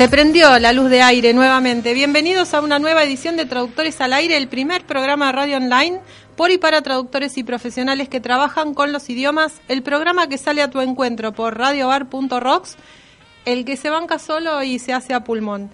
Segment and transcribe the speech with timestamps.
[0.00, 1.92] Se prendió la luz de aire nuevamente.
[1.92, 6.00] Bienvenidos a una nueva edición de Traductores al Aire, el primer programa de radio online
[6.36, 9.60] por y para traductores y profesionales que trabajan con los idiomas.
[9.68, 12.78] El programa que sale a tu encuentro por radiobar.rocks,
[13.44, 15.68] el que se banca solo y se hace a pulmón.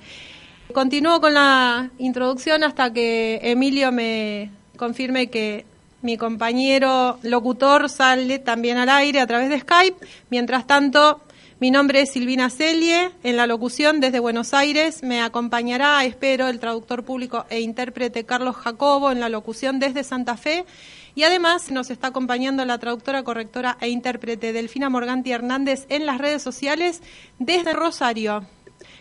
[0.73, 5.67] Continúo con la introducción hasta que Emilio me confirme que
[6.03, 10.05] mi compañero locutor sale también al aire a través de Skype.
[10.31, 11.21] Mientras tanto,
[11.59, 13.11] mi nombre es Silvina Celie.
[13.23, 18.57] En la locución desde Buenos Aires me acompañará, espero, el traductor público e intérprete Carlos
[18.57, 20.67] Jacobo en la locución desde Santa Fe.
[21.15, 26.19] Y además nos está acompañando la traductora, correctora e intérprete Delfina Morganti Hernández en las
[26.19, 27.01] redes sociales
[27.39, 28.47] desde Rosario.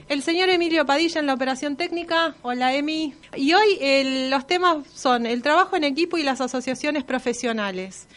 [0.07, 2.35] El señor Emilio Padilla en la operación técnica.
[2.41, 3.15] Hola, Emi.
[3.35, 8.07] Y hoy los temas son el trabajo en equipo y las asociaciones profesionales.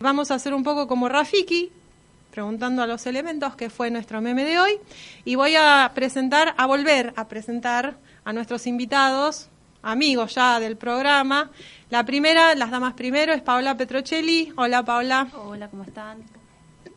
[0.00, 1.70] Vamos a hacer un poco como Rafiki,
[2.36, 4.72] preguntando a los elementos, que fue nuestro meme de hoy.
[5.24, 9.48] Y voy a presentar, a volver a presentar a nuestros invitados,
[9.80, 11.50] amigos ya del programa.
[11.88, 14.52] La primera, las damas primero, es Paola Petrocelli.
[14.54, 15.28] Hola, Paola.
[15.32, 16.18] Hola, ¿cómo están?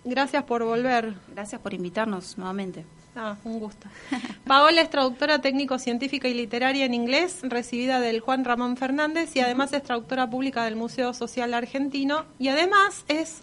[0.04, 1.14] Gracias por volver.
[1.30, 2.86] Gracias por invitarnos nuevamente.
[3.16, 3.88] Ah, un gusto.
[4.46, 9.72] Paola es traductora técnico-científica y literaria en inglés, recibida del Juan Ramón Fernández y además
[9.72, 13.42] es traductora pública del Museo Social Argentino y además es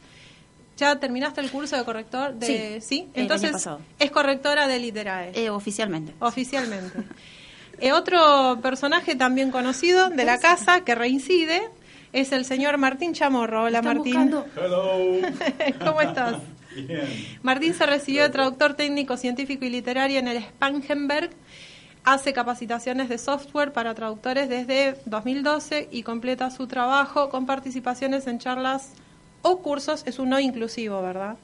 [0.76, 2.34] ¿Ya terminaste el curso de corrector?
[2.34, 3.66] De, sí, entonces
[3.98, 5.32] es correctora de Literae.
[5.34, 6.14] Eh, oficialmente.
[6.20, 7.02] Oficialmente.
[7.78, 11.68] Eh, otro personaje también conocido de la casa que reincide
[12.12, 13.64] es el señor Martín Chamorro.
[13.64, 14.32] Hola Martín.
[14.56, 14.94] Hello.
[15.84, 16.36] ¿Cómo estás?
[16.74, 17.06] Bien.
[17.42, 21.30] Martín se recibió de traductor técnico, científico y literario en el Spangenberg.
[22.04, 28.38] Hace capacitaciones de software para traductores desde 2012 y completa su trabajo con participaciones en
[28.38, 28.92] charlas
[29.46, 31.36] o cursos es un no inclusivo, ¿verdad?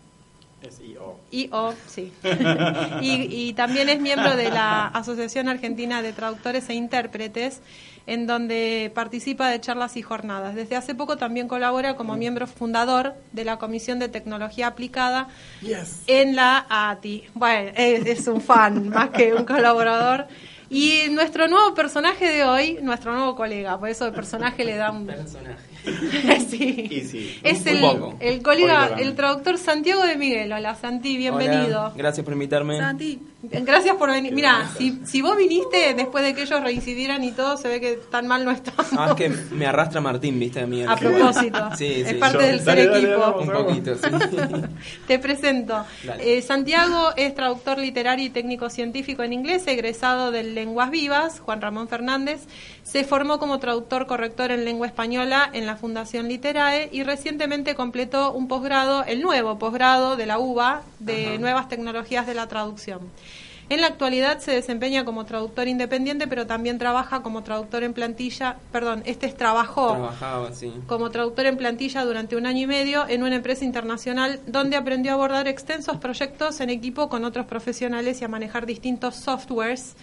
[0.62, 1.16] Es IO.
[1.30, 2.12] IO, sí.
[3.00, 7.60] y, también es miembro de la Asociación Argentina de Traductores e Intérpretes,
[8.06, 10.54] en donde participa de charlas y jornadas.
[10.54, 15.28] Desde hace poco también colabora como miembro fundador de la Comisión de Tecnología Aplicada
[16.06, 17.24] en la ATI.
[17.34, 20.26] Bueno, es, es un fan más que un colaborador.
[20.70, 24.90] Y nuestro nuevo personaje de hoy, nuestro nuevo colega, por eso el personaje le da
[24.90, 25.06] un...
[25.06, 25.71] Personaje.
[26.48, 27.38] sí.
[27.42, 27.82] Es el,
[28.20, 30.52] el colega, el traductor Santiago de Miguel.
[30.52, 31.92] Hola, Santi, bienvenido.
[31.96, 32.78] gracias por invitarme.
[32.78, 34.32] Santi, gracias por venir.
[34.32, 37.98] Mira, si, si vos viniste después de que ellos reincidieran y todo, se ve que
[38.10, 38.86] tan mal no estamos.
[38.96, 40.84] Ah, es que me arrastra Martín, viste, a mí.
[40.84, 41.70] A propósito.
[41.76, 43.36] sí, es parte del ser equipo.
[43.40, 44.02] un poquito, sí.
[45.06, 45.84] Te presento.
[46.20, 51.60] Eh, Santiago es traductor literario y técnico científico en inglés, egresado del Lenguas Vivas, Juan
[51.60, 52.42] Ramón Fernández.
[52.84, 58.32] Se formó como traductor corrector en lengua española en la Fundación Literae y recientemente completó
[58.32, 63.00] un posgrado, el nuevo posgrado de la UBA de Nuevas Tecnologías de la Traducción.
[63.72, 68.58] En la actualidad se desempeña como traductor independiente, pero también trabaja como traductor en plantilla,
[68.70, 70.10] perdón, este es trabajó
[70.86, 75.12] como traductor en plantilla durante un año y medio en una empresa internacional donde aprendió
[75.12, 79.96] a abordar extensos proyectos en equipo con otros profesionales y a manejar distintos softwares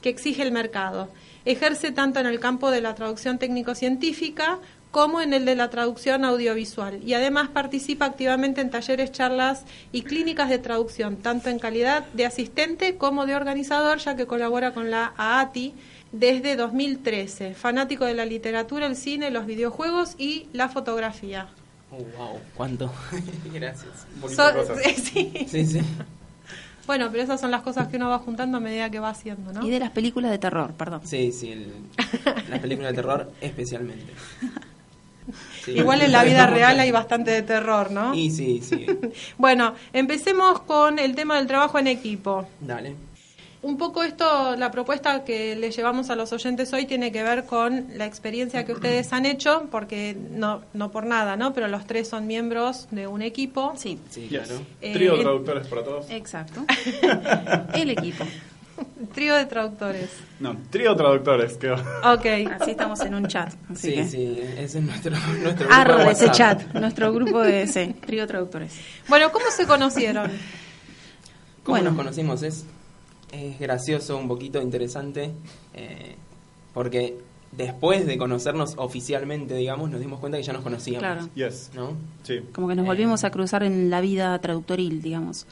[0.00, 1.08] que exige el mercado.
[1.44, 4.58] Ejerce tanto en el campo de la traducción técnico-científica
[4.92, 10.02] como en el de la traducción audiovisual y además participa activamente en talleres, charlas y
[10.02, 14.90] clínicas de traducción, tanto en calidad de asistente como de organizador, ya que colabora con
[14.90, 15.74] la AATI
[16.12, 21.48] desde 2013, fanático de la literatura, el cine, los videojuegos y la fotografía.
[21.90, 22.92] Oh, wow, cuánto.
[23.52, 24.06] Gracias.
[25.02, 25.32] sí.
[25.48, 25.80] sí, sí.
[26.86, 29.52] Bueno, pero esas son las cosas que uno va juntando a medida que va haciendo,
[29.54, 29.66] ¿no?
[29.66, 31.00] Y de las películas de terror, perdón.
[31.04, 31.66] Sí, sí,
[32.50, 34.12] las películas de terror especialmente.
[35.66, 38.14] Igual en la vida real hay bastante de terror, ¿no?
[38.14, 38.86] Y sí, sí.
[39.38, 42.46] bueno, empecemos con el tema del trabajo en equipo.
[42.60, 42.94] Dale
[43.62, 47.44] un poco esto, la propuesta que le llevamos a los oyentes hoy tiene que ver
[47.44, 51.54] con la experiencia que ustedes han hecho, porque no, no por nada, ¿no?
[51.54, 53.72] Pero los tres son miembros de un equipo.
[53.76, 54.60] Sí, sí claro.
[54.80, 56.10] Eh, Trío de traductores para todos.
[56.10, 56.64] Exacto.
[57.74, 58.24] El equipo.
[59.14, 60.10] Trío de traductores.
[60.40, 61.74] No, trío de traductores, quedó.
[61.74, 62.26] Ok.
[62.60, 63.52] Así estamos en un chat.
[63.74, 68.22] sí, sí, ese es nuestro, nuestro grupo de ese chat, nuestro grupo de ese, trío
[68.22, 68.74] de traductores.
[69.08, 70.30] Bueno, ¿cómo se conocieron?
[71.62, 72.42] ¿Cómo nos conocimos?
[72.42, 72.64] Es
[73.32, 75.32] es gracioso, un poquito interesante,
[75.74, 76.16] eh,
[76.74, 77.18] porque
[77.50, 81.00] después de conocernos oficialmente, digamos, nos dimos cuenta que ya nos conocíamos.
[81.00, 81.28] Claro.
[81.34, 81.70] Yes.
[81.74, 81.96] ¿no?
[82.22, 82.40] Sí.
[82.52, 85.46] Como que nos volvimos a cruzar en la vida traductoril, digamos.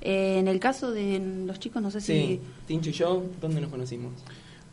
[0.00, 2.40] Eh, en el caso de los chicos, no sé si...
[2.66, 4.12] Tincho y yo, ¿dónde nos conocimos?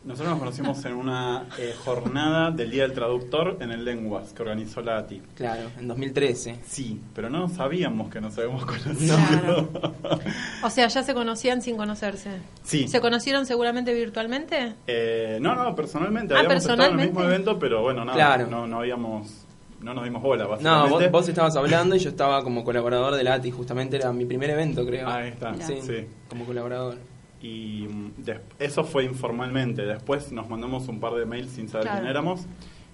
[0.04, 4.40] Nosotros nos conocimos en una eh, jornada del Día del Traductor en el Lenguas que
[4.42, 5.20] organizó la ATI.
[5.34, 6.60] Claro, en 2013.
[6.66, 9.16] Sí, pero no sabíamos que nos habíamos conocido.
[9.16, 9.68] Claro.
[10.62, 12.30] O sea, ya se conocían sin conocerse.
[12.62, 12.88] Sí.
[12.88, 14.74] ¿Se conocieron seguramente virtualmente?
[14.86, 16.32] Eh, no, no, personalmente.
[16.34, 17.12] Ah, habíamos estado en el personalmente.
[17.12, 18.46] mismo evento, pero bueno, nada, Claro.
[18.46, 19.46] no, no habíamos,
[19.80, 20.90] no nos dimos bola, No, básicamente.
[21.08, 24.50] vos, vos estabas hablando y yo estaba como colaborador de ATI, justamente era mi primer
[24.50, 25.08] evento, creo.
[25.08, 26.06] Ahí está, Sí, sí.
[26.28, 26.96] como colaborador.
[27.40, 28.12] Y mm,
[28.58, 29.82] eso fue informalmente.
[29.82, 32.00] Después nos mandamos un par de mails sin saber Claro.
[32.00, 32.40] quién éramos.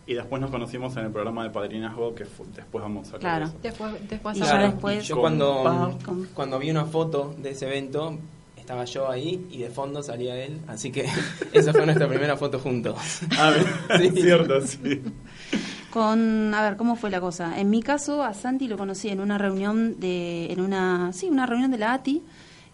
[0.06, 3.44] Y después nos conocimos en el programa de padrinazgo, que después vamos a hablar Claro.
[3.46, 3.54] eso.
[3.62, 4.62] Después, después Y hablamos.
[4.62, 8.19] ya después- y yo cuando, con- cuando vi una foto de ese evento,
[8.58, 11.06] estaba yo ahí y de fondo salía él, así que
[11.54, 12.96] esa fue nuestra primera foto juntos.
[13.38, 13.54] Ah,
[13.98, 14.10] Sí.
[14.10, 15.00] cierto, sí.
[15.94, 17.56] Con, a ver, ¿cómo fue la cosa?
[17.56, 21.46] En mi caso, a Santi lo conocí en una reunión de, en una, sí, una
[21.46, 22.20] reunión de la ATI,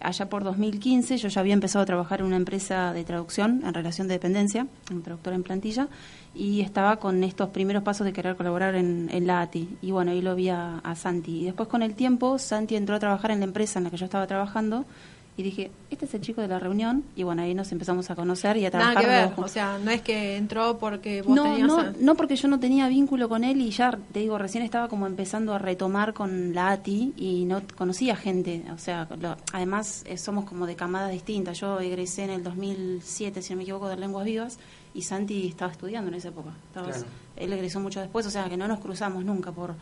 [0.00, 1.18] allá por 2015.
[1.18, 4.66] Yo ya había empezado a trabajar en una empresa de traducción en relación de dependencia,
[4.90, 5.88] un traductor en plantilla,
[6.34, 9.76] y estaba con estos primeros pasos de querer colaborar en, en la ATI.
[9.82, 11.42] Y bueno, ahí lo vi a Santi.
[11.42, 13.98] Y después con el tiempo, Santi entró a trabajar en la empresa en la que
[13.98, 14.86] yo estaba trabajando.
[15.36, 17.02] Y dije, este es el chico de la reunión.
[17.16, 18.94] Y bueno, ahí nos empezamos a conocer y a trabajar.
[19.06, 19.44] Nada que ver.
[19.44, 21.66] O sea, no es que entró porque vos no, tenías...
[21.68, 24.62] no, a- no porque yo no tenía vínculo con él y ya, te digo, recién
[24.64, 28.64] estaba como empezando a retomar con la ATI y no conocía gente.
[28.74, 31.58] O sea, lo- además eh, somos como de camadas distintas.
[31.58, 34.58] Yo egresé en el 2007, si no me equivoco, de Lenguas Vivas
[34.92, 36.50] y Santi estaba estudiando en esa época.
[36.68, 37.06] Estabas- Claro.
[37.36, 39.74] Él egresó mucho después, o sea, que no nos cruzamos nunca por...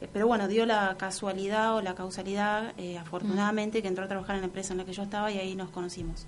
[0.00, 4.36] eh, Pero bueno, dio la casualidad o la causalidad, eh, afortunadamente, que entró a trabajar
[4.36, 6.26] en la empresa en la que yo estaba y ahí nos conocimos.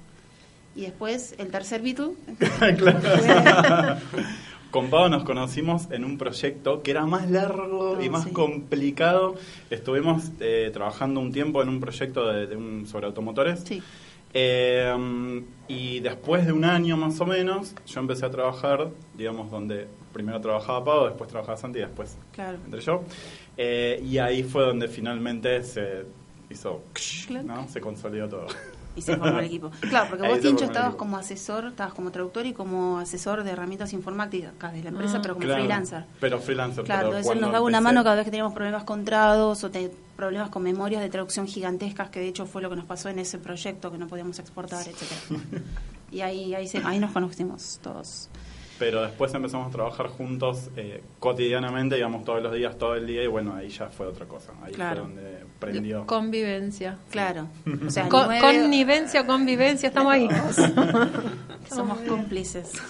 [0.74, 2.12] Y después, el tercer Beatle,
[4.70, 8.32] Con Pau nos conocimos en un proyecto que era más largo y Oh, más sí.
[8.32, 9.34] complicado.
[9.70, 13.60] Estuvimos eh, trabajando un tiempo en un proyecto de, de un, sobre automotores.
[13.64, 13.82] sí.
[14.34, 19.86] Eh, y después de un año más o menos, yo empecé a trabajar, digamos, donde
[20.12, 22.58] primero trabajaba Pau, después trabajaba Santi y después Claro.
[22.64, 23.02] entré yo.
[23.56, 26.04] Eh, y ahí fue donde finalmente se
[26.50, 26.82] hizo.
[27.44, 27.68] ¿no?
[27.68, 28.46] Se consolidó todo.
[28.98, 29.70] Y se formó el equipo.
[29.80, 33.92] Claro, porque vos, Tincho, estabas como asesor, estabas como traductor y como asesor de herramientas
[33.92, 35.22] informáticas de la empresa, Ah.
[35.22, 36.04] pero como Claro, freelancer.
[36.20, 36.84] Pero freelancer.
[36.84, 39.62] Claro, pero entonces nos daba una empecé- mano cada vez que teníamos problemas con trados
[39.64, 42.86] o te- problemas con memorias de traducción gigantescas, que de hecho fue lo que nos
[42.86, 45.20] pasó en ese proyecto, que no podíamos exportar, etcétera
[46.10, 48.28] Y ahí, ahí, se- ahí nos conocimos todos.
[48.78, 53.24] Pero después empezamos a trabajar juntos eh, cotidianamente, digamos, todos los días, todo el día,
[53.24, 54.52] y bueno, ahí ya fue otra cosa.
[54.62, 55.04] Ahí Claro.
[55.06, 56.06] fue donde prendió.
[56.06, 56.98] Convivencia.
[57.10, 57.48] Claro.
[57.86, 60.28] O sea, Con- nueve- Connivencia, convivencia, estamos ahí.
[61.68, 62.72] Somos cómplices.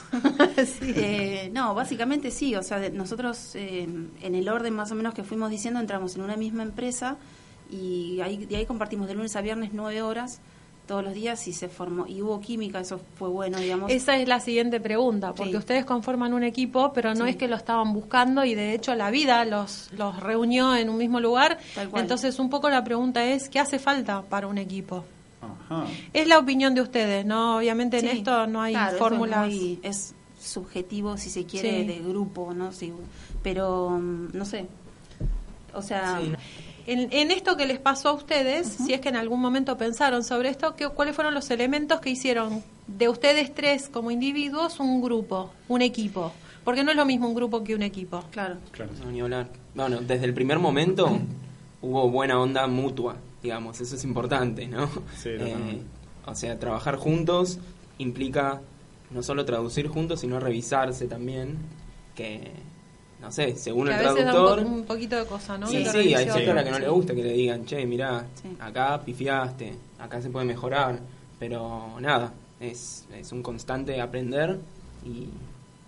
[0.58, 0.92] Sí.
[0.96, 2.54] Eh, no, básicamente sí.
[2.56, 3.84] O sea, de- nosotros eh,
[4.22, 7.16] en el orden más o menos que fuimos diciendo entramos en una misma empresa
[7.70, 10.40] y ahí, de ahí compartimos de lunes a viernes nueve horas
[10.88, 12.80] todos los días y se formó y hubo química.
[12.80, 13.92] Eso fue bueno, digamos.
[13.92, 15.56] Esa es la siguiente pregunta, porque Sí.
[15.58, 17.30] ustedes conforman un equipo, pero no Sí.
[17.30, 20.96] es que lo estaban buscando y de hecho la vida los, los reunió en un
[20.96, 21.58] mismo lugar.
[21.76, 22.02] Tal cual.
[22.02, 25.04] Entonces un poco la pregunta es, ¿qué hace falta para un equipo?
[25.40, 25.84] Ajá.
[26.12, 27.58] Es la opinión de ustedes, ¿no?
[27.58, 29.52] Obviamente en esto no hay claro, fórmulas.
[29.82, 31.84] Es, subjetivo, si se quiere, Sí.
[31.86, 32.72] de grupo, ¿no?
[32.72, 32.92] Sí,
[33.42, 34.66] pero mm, no sé.
[35.74, 36.32] O sea, Sí.
[36.88, 40.24] En, en esto que les pasó a ustedes, si es que en algún momento pensaron
[40.24, 45.02] sobre esto, ¿qué, ¿cuáles fueron los elementos que hicieron de ustedes tres como individuos un
[45.02, 46.32] grupo, un equipo?
[46.64, 48.24] Porque no es lo mismo un grupo que un equipo.
[48.30, 48.56] claro.
[48.72, 48.92] Claro.
[49.04, 49.50] No, ni hablar.
[49.74, 51.18] Bueno, desde el primer momento
[51.82, 54.88] hubo buena onda mutua, digamos, eso es importante, ¿no?
[55.14, 55.84] Sí, totalmente.
[56.24, 57.58] o sea, trabajar juntos
[57.98, 58.62] implica
[59.10, 61.58] no solo traducir juntos, sino revisarse también,
[62.14, 62.50] que,
[63.20, 64.62] no sé, según Que el a veces da un, traductor...
[64.64, 65.66] po- un poquito de cosa, ¿no?
[65.66, 66.82] Sí, sí, hay gente a la que no Sí.
[66.82, 68.48] le gusta que le digan, che, mirá, Sí.
[68.60, 71.00] acá pifiaste, acá se puede mejorar,
[71.38, 74.58] pero nada, es, es un constante aprender
[75.04, 75.28] y,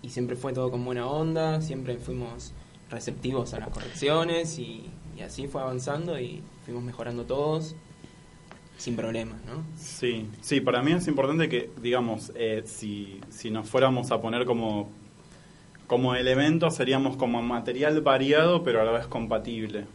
[0.07, 2.53] y siempre fue todo con buena onda, siempre fuimos
[2.91, 7.75] receptivos a las correcciones y, y así fue avanzando y fuimos mejorando todos
[8.77, 9.63] sin problemas, ¿no?
[9.77, 14.47] Sí, sí, para mí es importante que, digamos, eh, si, si nos fuéramos a poner
[14.47, 14.89] como,
[15.91, 19.87] como elemento, seríamos como material variado, pero a la vez compatible.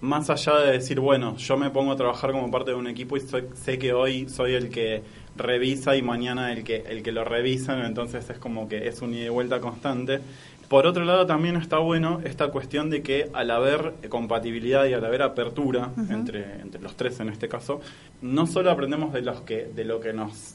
[0.00, 3.16] Más allá de decir, bueno, yo me pongo a trabajar como parte de un equipo
[3.16, 5.02] y soy- sé que hoy soy el que
[5.36, 9.12] revisa y mañana el que, el que lo revisan, entonces es como que es un
[9.12, 10.20] ida y vuelta constante.
[10.68, 15.04] Por otro lado, también está bueno esta cuestión de que al haber compatibilidad y al
[15.04, 17.80] haber apertura entre, entre los tres en este caso,
[18.22, 20.54] no solo aprendemos de los que de lo que nos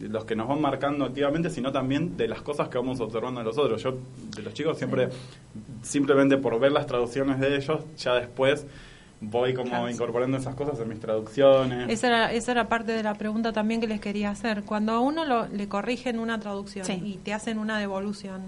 [0.00, 3.46] los que nos van marcando activamente, sino también de las cosas que vamos observando en
[3.46, 3.82] los otros.
[3.82, 3.96] Yo
[4.36, 5.08] de los chicos siempre
[5.82, 8.66] simplemente por ver las traducciones de ellos, ya después
[9.20, 9.88] voy como Claro.
[9.90, 11.88] incorporando esas cosas en mis traducciones.
[11.90, 14.62] Esa era, esa era parte de la pregunta también que les quería hacer.
[14.64, 17.00] Cuando a uno lo- le corrigen una traducción Sí.
[17.02, 18.42] y te hacen una devolución.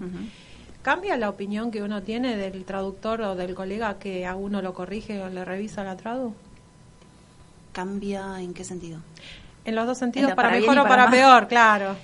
[0.81, 4.73] ¿cambia la opinión que uno tiene del traductor o del colega que a uno lo
[4.73, 6.33] corrige o le revisa la tradu?
[7.73, 8.99] ¿Cambia en qué sentido?
[9.69, 11.95] En los dos sentidos, para, mejor o para peor, claro.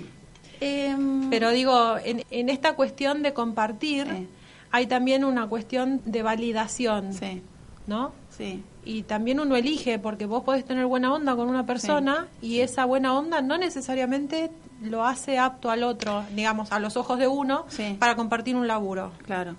[0.62, 4.28] Em, Pero digo, en, en esta cuestión de compartir,
[4.72, 7.42] hay también una cuestión de validación, Sí,
[7.88, 8.14] ¿no?
[8.30, 8.64] sí.
[8.88, 12.86] Y también uno elige, porque vos podés tener buena onda con una persona y esa
[12.86, 17.66] buena onda no necesariamente lo hace apto al otro, digamos, a los ojos de uno,
[17.68, 17.96] Sí.
[18.00, 19.12] para compartir un laburo.
[19.26, 19.56] Claro.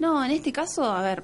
[0.00, 1.22] No, en este caso, a ver,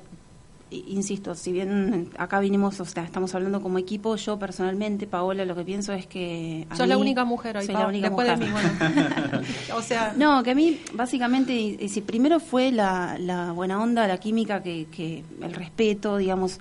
[0.88, 5.54] insisto, si bien acá vinimos, o sea, estamos hablando como equipo, yo personalmente, Paola, lo
[5.54, 6.66] que pienso es que...
[6.70, 8.70] a Sos la única mujer hoy, soy la única después de mí, mujer.
[8.80, 9.40] bueno.
[9.76, 14.18] o sea, No, que a mí, básicamente, si primero fue la, la buena onda, la
[14.18, 16.58] química, que, que el respeto, digamos,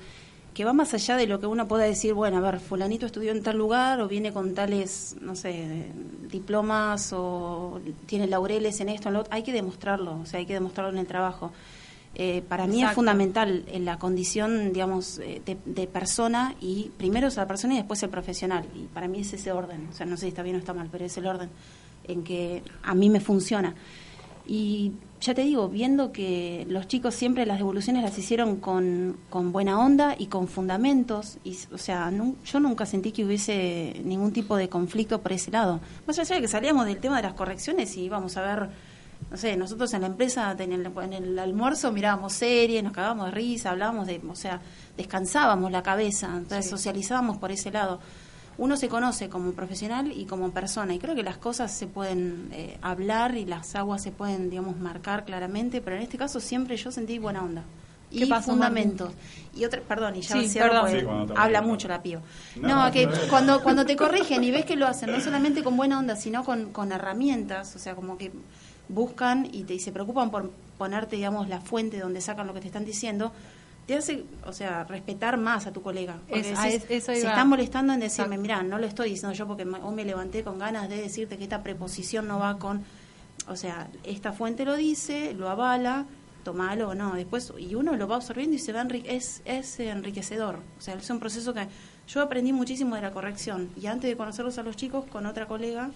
[0.53, 3.32] que va más allá de lo que uno pueda decir, bueno, a ver, fulanito estudió
[3.32, 5.88] en tal lugar o viene con tales, no sé,
[6.30, 9.34] diplomas o tiene laureles en esto, en lo otro.
[9.34, 11.51] Hay que demostrarlo, o sea, hay que demostrarlo en el trabajo.
[12.15, 12.96] Eh, para mí es Exacto.
[12.96, 17.77] fundamental en la condición, digamos, eh, de, de persona y primero es la persona y
[17.77, 18.65] después el profesional.
[18.75, 20.74] Y para mí es ese orden, o sea, no sé si está bien o está
[20.74, 21.50] mal, pero es el orden
[22.03, 23.75] en que a mí me funciona.
[24.46, 24.91] Y
[25.22, 29.80] ya te digo, viendo que los chicos siempre las devoluciones las hicieron con, con buena
[29.80, 32.12] onda y con fundamentos, y, o sea,
[32.44, 35.80] yo nunca sentí que hubiese ningún tipo de conflicto por ese lado.
[36.08, 38.70] Más allá de que salíamos del tema de las correcciones y íbamos a ver,
[39.31, 43.27] no sé, nosotros en la empresa, en el, en el almuerzo mirábamos series, nos cagábamos
[43.27, 44.59] de risa, hablábamos de, o sea,
[44.97, 46.71] descansábamos la cabeza, entonces Sí.
[46.71, 48.00] socializábamos por ese lado.
[48.57, 52.50] Uno se conoce como profesional y como persona y creo que las cosas se pueden
[52.51, 56.75] eh, hablar y las aguas se pueden digamos marcar claramente pero en este caso siempre
[56.75, 57.63] yo sentí buena onda
[58.11, 59.13] ¿Qué y pasó, fundamentos.
[59.55, 60.97] Y otra perdón y ya Sí, cierro Sí,
[61.38, 62.21] habla mucho la pío
[62.57, 63.13] No, que no.
[63.29, 66.43] cuando cuando te corrigen y ves que lo hacen no solamente con buena onda sino
[66.43, 68.31] con, con herramientas o sea como que
[68.91, 72.62] buscan y te y se preocupan por ponerte digamos la fuente donde sacan lo que
[72.62, 73.31] te están diciendo
[73.88, 76.17] te hace, o sea, respetar más a tu colega.
[76.29, 79.65] Porque Es- eso se están molestando en decirme, mira, no lo estoy diciendo yo porque
[79.65, 82.83] me- hoy me levanté con ganas de decirte que esta preposición no va con,
[83.48, 86.05] o sea, esta fuente lo dice, lo avala,
[86.43, 87.15] tomalo o no.
[87.15, 90.60] Después, y uno lo va absorbiendo y se va enri- es, es enriquecedor.
[90.77, 91.67] O sea, es un proceso que
[92.07, 93.69] yo aprendí muchísimo de la corrección.
[93.81, 95.89] Y antes de conocerlos a los chicos, con otra colega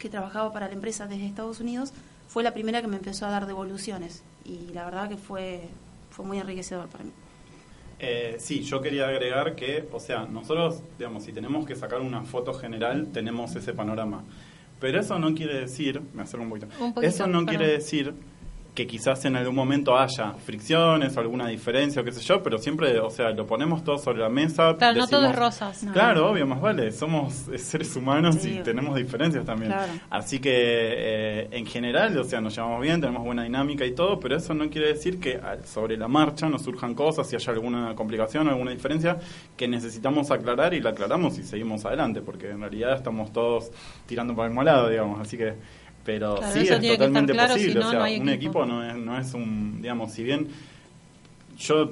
[0.00, 1.92] que trabajaba para la empresa desde Estados Unidos,
[2.26, 4.24] fue la primera que me empezó a dar devoluciones.
[4.44, 5.68] Y la verdad que fue,
[6.10, 7.12] fue muy enriquecedor para mí.
[8.00, 12.22] Eh, sí, yo quería agregar que, o sea, nosotros, digamos, si tenemos que sacar una
[12.22, 14.24] foto general, tenemos ese panorama.
[14.80, 17.46] Pero eso no quiere decir, me acerco un poquito, Un poquito, eso no perdón.
[17.46, 18.14] quiere decir
[18.74, 22.98] que quizás en algún momento haya fricciones alguna diferencia o qué sé yo, pero siempre,
[23.00, 24.76] o sea, lo ponemos todo sobre la mesa.
[24.78, 25.82] Claro, no todo es rosas.
[25.82, 25.92] No.
[25.92, 28.58] Claro, obvio, más vale, somos eh, seres humanos Sí.
[28.58, 29.72] y tenemos diferencias también.
[29.72, 29.92] Claro.
[30.08, 34.20] Así que eh, en general, o sea, nos llevamos bien, tenemos buena dinámica y todo,
[34.20, 37.52] pero eso no quiere decir que al- sobre la marcha nos surjan cosas, si haya
[37.52, 39.18] alguna complicación, alguna diferencia
[39.56, 43.70] que necesitamos aclarar y la aclaramos y seguimos adelante, porque en realidad estamos todos
[44.06, 45.54] tirando para el mismo lado, digamos, así que
[46.04, 48.30] pero Claro, sí es totalmente claro, si posible, no, o sea, no un equipo.
[48.30, 50.48] equipo no es, no es un, digamos, si bien
[51.58, 51.90] yo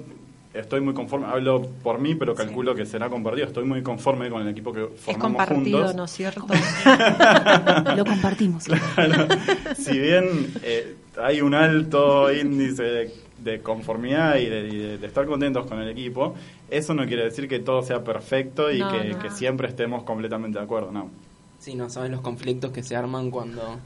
[0.55, 4.43] estoy muy conforme, hablo por mí, pero calculo que será compartido, estoy muy conforme con
[4.43, 5.95] el equipo que Es formamos compartido, juntos.
[5.95, 6.47] ¿no es cierto?
[7.97, 8.65] Lo compartimos.
[8.65, 9.29] Claro.
[9.77, 15.07] si bien eh, hay un alto índice de, de conformidad y, de, y de- de
[15.07, 16.35] estar contentos con el equipo,
[16.71, 19.19] eso no quiere decir que todo sea perfecto y No, que, no.
[19.19, 21.11] que siempre estemos completamente de acuerdo, no.
[21.59, 23.81] Sí, no saben los conflictos que se arman cuando,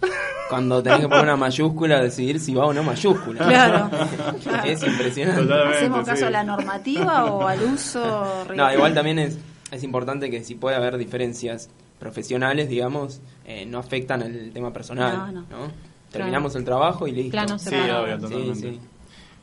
[0.48, 3.46] cuando tenés que poner una mayúscula a decidir si va o no mayúscula.
[3.46, 3.90] Claro.
[4.64, 5.42] Es impresionante.
[5.42, 6.24] Totalmente, ¿Hacemos caso sí.
[6.24, 8.44] a la normativa o al uso?
[8.54, 9.38] No, igual también es,
[9.70, 15.32] es importante que si puede haber diferencias profesionales, digamos, eh, no afectan el tema personal.
[15.32, 15.92] No, No, no.
[16.10, 17.30] Terminamos el trabajo y listo.
[17.30, 18.54] Plano Sí, obvio, Sí, totalmente.
[18.72, 18.80] sí.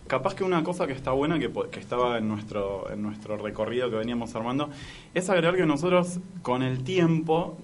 [0.06, 3.90] Capaz que una cosa que está buena, que, que estaba en nuestro, en nuestro recorrido
[3.90, 4.70] que veníamos armando,
[5.16, 7.58] es agregar que nosotros con el tiempo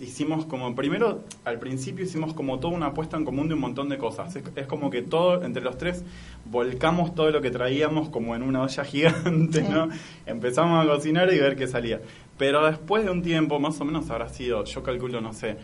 [0.00, 3.88] hicimos como, primero, al principio hicimos como toda una apuesta en común de un montón
[3.88, 4.34] de cosas.
[4.36, 6.04] Es, es como que todo, entre los tres,
[6.44, 9.66] volcamos todo lo que traíamos como en una olla gigante, Sí.
[9.70, 9.88] ¿no?
[10.26, 12.00] Empezamos a cocinar y ver qué salía.
[12.38, 15.56] Pero después de un tiempo, más o menos habrá sido, yo calculo, no sé,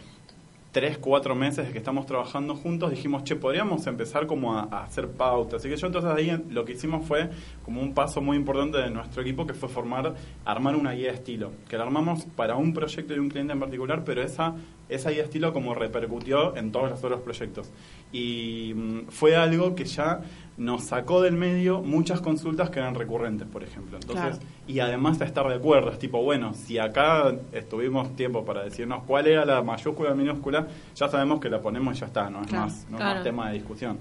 [0.73, 5.07] tres, cuatro meses de que estamos trabajando juntos, dijimos, che, podríamos empezar como a, hacer
[5.07, 5.61] pautas.
[5.61, 7.29] Así que yo entonces ahí lo que hicimos fue
[7.63, 10.15] como un paso muy importante de nuestro equipo, que fue formar,
[10.47, 13.61] armar una guía de estilo, que la armamos para un proyecto de un cliente en
[13.61, 14.55] particular, pero esa,
[14.89, 17.71] esa guía de estilo como repercutió en todos los otros proyectos.
[18.11, 20.23] Y mm, fue algo que ya
[20.59, 23.97] nos sacó del medio muchas consultas que eran recurrentes, por ejemplo.
[24.01, 24.53] Entonces, Claro.
[24.67, 29.03] y además de estar de acuerdo, es tipo, bueno, si acá estuvimos tiempo para decirnos
[29.07, 32.43] cuál era la mayúscula o minúscula, ya sabemos que la ponemos y ya está, no
[32.43, 33.99] es Claro, más, no es más tema de discusión.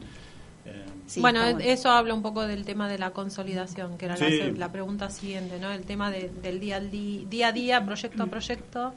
[0.66, 4.16] Eh, Sí, bueno, e- eso habla un poco del tema de la consolidación, que era
[4.18, 4.52] la- Sí.
[4.58, 5.72] la, pregunta siguiente, ¿no?
[5.72, 8.94] El tema de- del día, al di- día a día, proyecto a proyecto.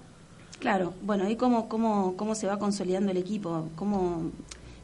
[0.61, 4.31] Claro, bueno, y cómo, cómo, cómo se va consolidando el equipo, cómo,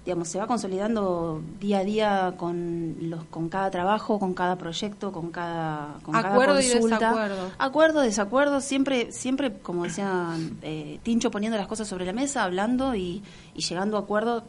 [0.05, 5.13] digamos, se va consolidando día a día con los, con cada trabajo, con cada proyecto,
[5.13, 6.99] con cada, con Acuerdo cada y consulta.
[6.99, 7.51] desacuerdo.
[7.59, 12.95] Acuerdo, desacuerdo, siempre, siempre, como decía eh, Tincho, poniendo las cosas sobre la mesa, hablando
[12.95, 13.23] y,
[13.55, 14.45] y llegando a acuerdo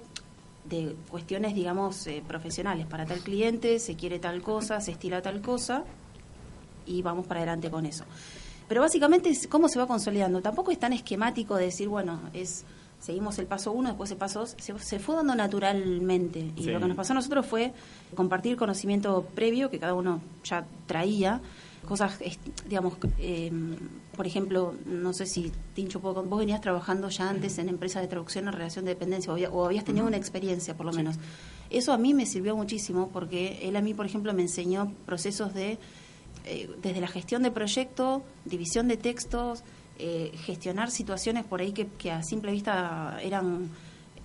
[0.66, 2.88] de cuestiones, digamos, eh, profesionales.
[2.88, 5.84] Para tal cliente se quiere tal cosa, se estila tal cosa
[6.86, 8.06] y vamos para adelante con eso.
[8.70, 10.42] Pero básicamente es cómo se va consolidando.
[10.42, 12.64] Tampoco es tan esquemático de decir, bueno, es
[13.02, 14.56] seguimos el paso uno, después el paso dos.
[14.58, 16.52] Se, se fue dando naturalmente.
[16.56, 16.70] Y Sí.
[16.72, 17.74] lo que nos pasó a nosotros fue
[18.16, 21.42] compartir conocimiento previo que cada uno ya traía.
[21.88, 22.20] Cosas,
[22.70, 23.52] digamos, eh,
[24.16, 28.46] por ejemplo, no sé si, Tincho, vos venías trabajando ya antes en empresas de traducción
[28.48, 31.16] en relación de dependencia o, había- o habías tenido una experiencia, por lo menos.
[31.72, 35.54] Eso a mí me sirvió muchísimo porque él a mí, por ejemplo, me enseñó procesos
[35.56, 35.80] de
[36.46, 39.64] eh, desde la gestión de proyecto, división de textos,
[40.00, 43.70] eh, gestionar situaciones por ahí que, que a simple vista eran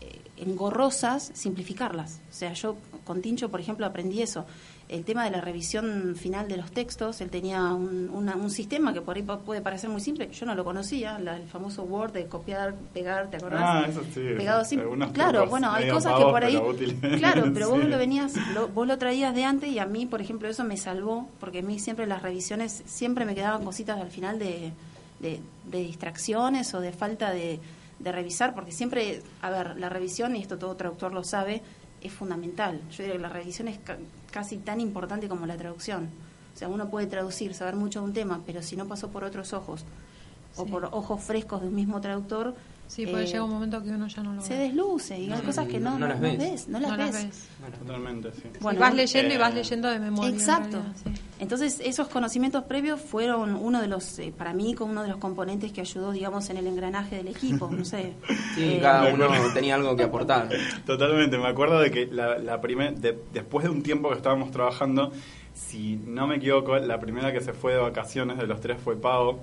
[0.01, 2.21] eh, engorrosas, simplificarlas.
[2.31, 4.47] O sea, yo con Tincho, por ejemplo, aprendí eso.
[4.89, 8.93] El tema de la revisión final de los textos, él tenía un, una- un sistema
[8.95, 11.83] que por ahí pu- puede parecer muy simple, yo no lo conocía, la- el famoso
[11.83, 13.63] Word de copiar, pegar, ¿te acordás?
[13.65, 14.21] Ah, eso sí.
[14.37, 14.63] Pegado.
[14.71, 16.57] Algunos Claro, bueno, hay cosas que por ahí.
[16.57, 16.95] útiles.
[17.19, 20.21] Claro, pero vos lo venías, lo- vos lo traías de antes y a mí, por
[20.21, 24.11] ejemplo, eso me salvó, porque a mí siempre las revisiones, siempre me quedaban cositas al
[24.13, 24.73] final de,
[25.19, 27.61] de, de distracciones o de falta de,
[27.99, 31.63] de revisar, porque siempre, a ver, la revisión, y esto todo traductor lo sabe,
[32.01, 32.81] es fundamental.
[32.91, 33.99] Yo diría que la revisión es ca-
[34.31, 36.09] casi tan importante como la traducción.
[36.55, 39.25] O sea, uno puede traducir, saber mucho de un tema, pero si no pasó por
[39.25, 39.85] otros ojos
[40.57, 42.55] o por ojos frescos de un mismo traductor,
[42.89, 44.61] Sí, porque eh, llega un momento que uno ya no lo se ve.
[44.65, 46.39] desluce y hay cosas que no, no no, las ves.
[46.39, 47.13] ves, no las No ves.
[47.15, 47.49] las ves.
[47.81, 48.43] Totalmente, sí.
[48.61, 50.31] Bueno, y vas leyendo y vas eh, leyendo de memoria.
[50.31, 50.79] en Exacto.
[50.79, 51.11] realidad, sí.
[51.39, 55.19] Entonces, esos conocimientos previos fueron uno de los, eh, para mí, como uno de los
[55.19, 57.69] componentes que ayudó, digamos, en el engranaje del equipo.
[57.71, 58.15] No sé.
[58.55, 60.49] Sí, Eh, cada uno tenía algo que aportar.
[60.87, 64.51] Totalmente, me acuerdo de que la, la primer, de- después de un tiempo que estábamos
[64.51, 65.13] trabajando,
[65.53, 68.97] si no me equivoco, la primera que se fue de vacaciones de los tres fue
[68.97, 69.41] Pau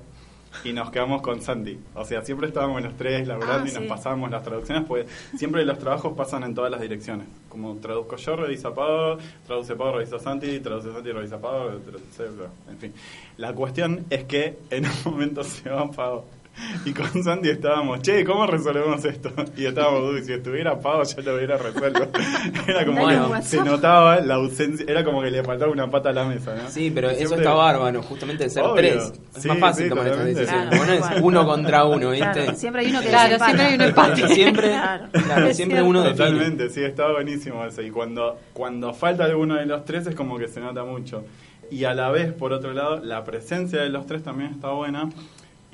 [0.63, 1.79] y nos quedamos con Sandy.
[1.95, 5.63] O sea, siempre estábamos los tres laburando Ah, y nos pasábamos las traducciones, pues siempre
[5.65, 7.27] los trabajos pasan en todas las direcciones.
[7.49, 12.23] Como traduzco yo, revisa Pau, traduce Pau, revisa Santi, traduce Santi, revisa Pau, traduce,
[12.69, 12.93] en fin.
[13.37, 16.25] La cuestión es que en un momento se va Pau.
[16.85, 19.31] Y con Sandy estábamos, che, ¿cómo resolvemos esto?
[19.57, 22.07] Y estábamos, uy, si estuviera Pau ya lo hubiera resuelto.
[22.67, 23.43] Era como, bueno, WhatsApp.
[23.43, 26.69] se notaba la ausencia, era como que le faltaba una pata a la mesa, ¿no?
[26.69, 28.75] Sí, pero eso está bárbaro, justamente de ser Obvio.
[28.75, 29.13] tres.
[29.35, 30.05] Es Sí, más fácil sí, tomar.
[30.05, 32.31] Claro, bueno, es uno contra uno, ¿viste?
[32.31, 34.27] Claro, siempre hay uno que Claro, siempre hay un empate.
[34.29, 35.05] siempre, Claro.
[35.11, 36.17] claro, siempre uno define.
[36.17, 37.81] Totalmente, sí, estaba buenísimo eso.
[37.81, 41.23] Y cuando, cuando falta alguno de los tres es como que se nota mucho.
[41.71, 45.09] Y a la vez, por otro lado, la presencia de los tres también está buena,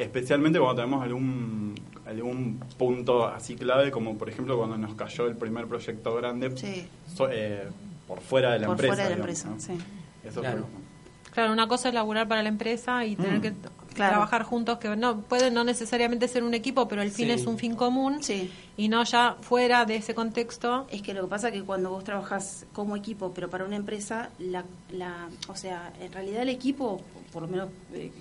[0.02, 5.36] especialmente cuando tenemos algún, algún punto así clave, como por ejemplo cuando nos cayó el
[5.36, 6.88] primer proyecto grande Sí.
[7.16, 7.68] so- eh,
[8.08, 8.94] por fuera de la Por empresa.
[8.96, 9.80] fuera de la digamos, empresa, ¿no?
[9.80, 9.84] sí.
[10.28, 10.62] Eso Claro.
[10.62, 10.90] fue.
[11.32, 13.42] Claro, una cosa es laburar para la empresa y tener Mm.
[13.42, 13.54] que
[13.94, 14.14] Claro.
[14.14, 17.32] trabajar juntos, que no puede no necesariamente ser un equipo, pero el fin Sí.
[17.34, 18.50] es un fin común Sí.
[18.78, 20.88] y no ya fuera de ese contexto.
[20.90, 23.76] Es que lo que pasa es que cuando vos trabajas como equipo, pero para una
[23.76, 27.00] empresa, la, la, o sea, en realidad el equipo,
[27.32, 28.12] por lo menos eh,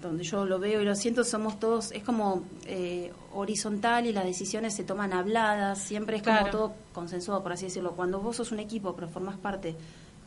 [0.00, 4.24] donde yo lo veo y lo siento, somos todos, es como eh, horizontal y las
[4.24, 7.92] decisiones se toman habladas, siempre es como todo consensuado, por así decirlo.
[7.92, 9.76] Cuando vos sos un equipo, pero formás parte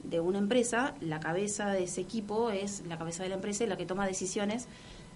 [0.04, 3.68] de una empresa, la cabeza de ese equipo es la cabeza de la empresa y
[3.68, 4.68] la que toma decisiones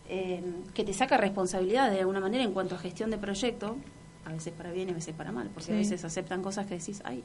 [0.07, 0.41] eh,
[0.73, 3.77] que te saca responsabilidad de alguna manera en cuanto a gestión de proyecto,
[4.25, 6.77] a veces para bien y a veces para mal, porque a veces aceptan cosas que
[6.77, 7.23] decís, ay,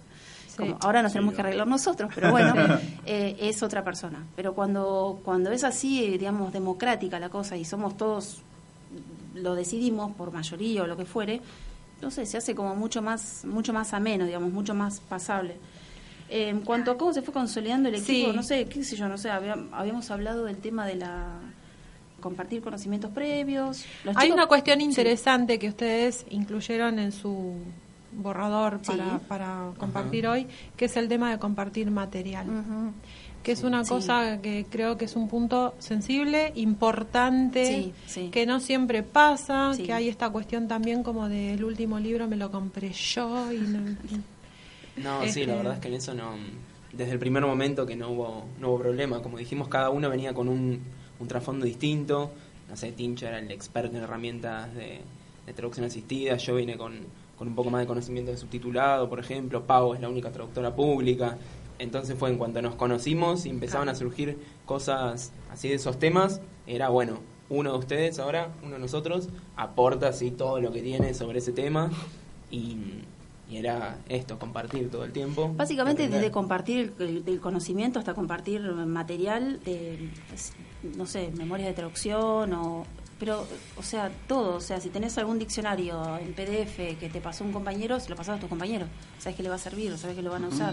[0.56, 0.62] Sí.
[0.62, 2.54] como, ahora nos Sí, tenemos que arreglar nosotros, pero bueno,
[3.06, 4.24] eh, es otra persona.
[4.36, 8.38] Pero cuando, cuando es así, eh, digamos, democrática la cosa y somos todos,
[9.34, 11.40] lo decidimos por mayoría o lo que fuere,
[12.02, 15.56] no sé, se hace como mucho más, mucho más ameno, digamos, mucho más pasable.
[16.28, 18.36] Eh, en cuanto a cómo se fue consolidando el equipo, Sí.
[18.36, 21.26] no sé, qué sé yo, no sé, había- habíamos hablado del tema de la
[22.20, 23.84] compartir conocimientos previos.
[24.04, 24.84] Los Hay chicos- una cuestión Sí.
[24.86, 27.54] interesante que ustedes incluyeron en su
[28.16, 28.92] borrador Sí.
[28.92, 30.46] para, para compartir hoy,
[30.76, 32.46] que es el tema de compartir material.
[33.42, 33.90] Que es una Sí.
[33.90, 38.28] cosa que creo que es un punto sensible, importante, Sí, sí.
[38.30, 39.82] que no siempre pasa, Sí.
[39.82, 43.96] que hay esta cuestión también como del último libro me lo compré yo y no-
[44.96, 46.30] No, Este- sí, la verdad es que en eso no,
[46.92, 49.20] desde el primer momento que no hubo, no hubo problema.
[49.20, 50.80] Como dijimos, cada uno venía con un,
[51.18, 52.30] un trasfondo distinto.
[52.70, 55.00] No sé, Tincho era el experto en herramientas de,
[55.46, 56.94] de traducción asistida, yo vine con,
[57.44, 60.74] con un poco más de conocimiento de subtitulado, por ejemplo, Pau es la única traductora
[60.74, 61.36] pública.
[61.78, 66.40] Entonces fue en cuanto nos conocimos y empezaban a surgir cosas así de esos temas,
[66.66, 67.18] era bueno,
[67.50, 71.52] uno de ustedes ahora, uno de nosotros, aporta así todo lo que tiene sobre ese
[71.52, 71.90] tema
[72.50, 72.76] y,
[73.50, 75.52] y era esto, compartir todo el tiempo.
[75.56, 76.20] Básicamente Aprender.
[76.20, 80.52] desde compartir el, el- el conocimiento hasta compartir material, de, es-
[80.96, 82.84] no sé, memorias de traducción o...
[83.18, 83.46] Pero,
[83.76, 84.56] o sea, todo.
[84.56, 88.16] O sea, si tenés algún diccionario en PDF que te pasó un compañero, se lo
[88.16, 88.86] pasás a tu compañero.
[89.18, 90.72] Sabes que le va a servir, sabes que lo van a usar.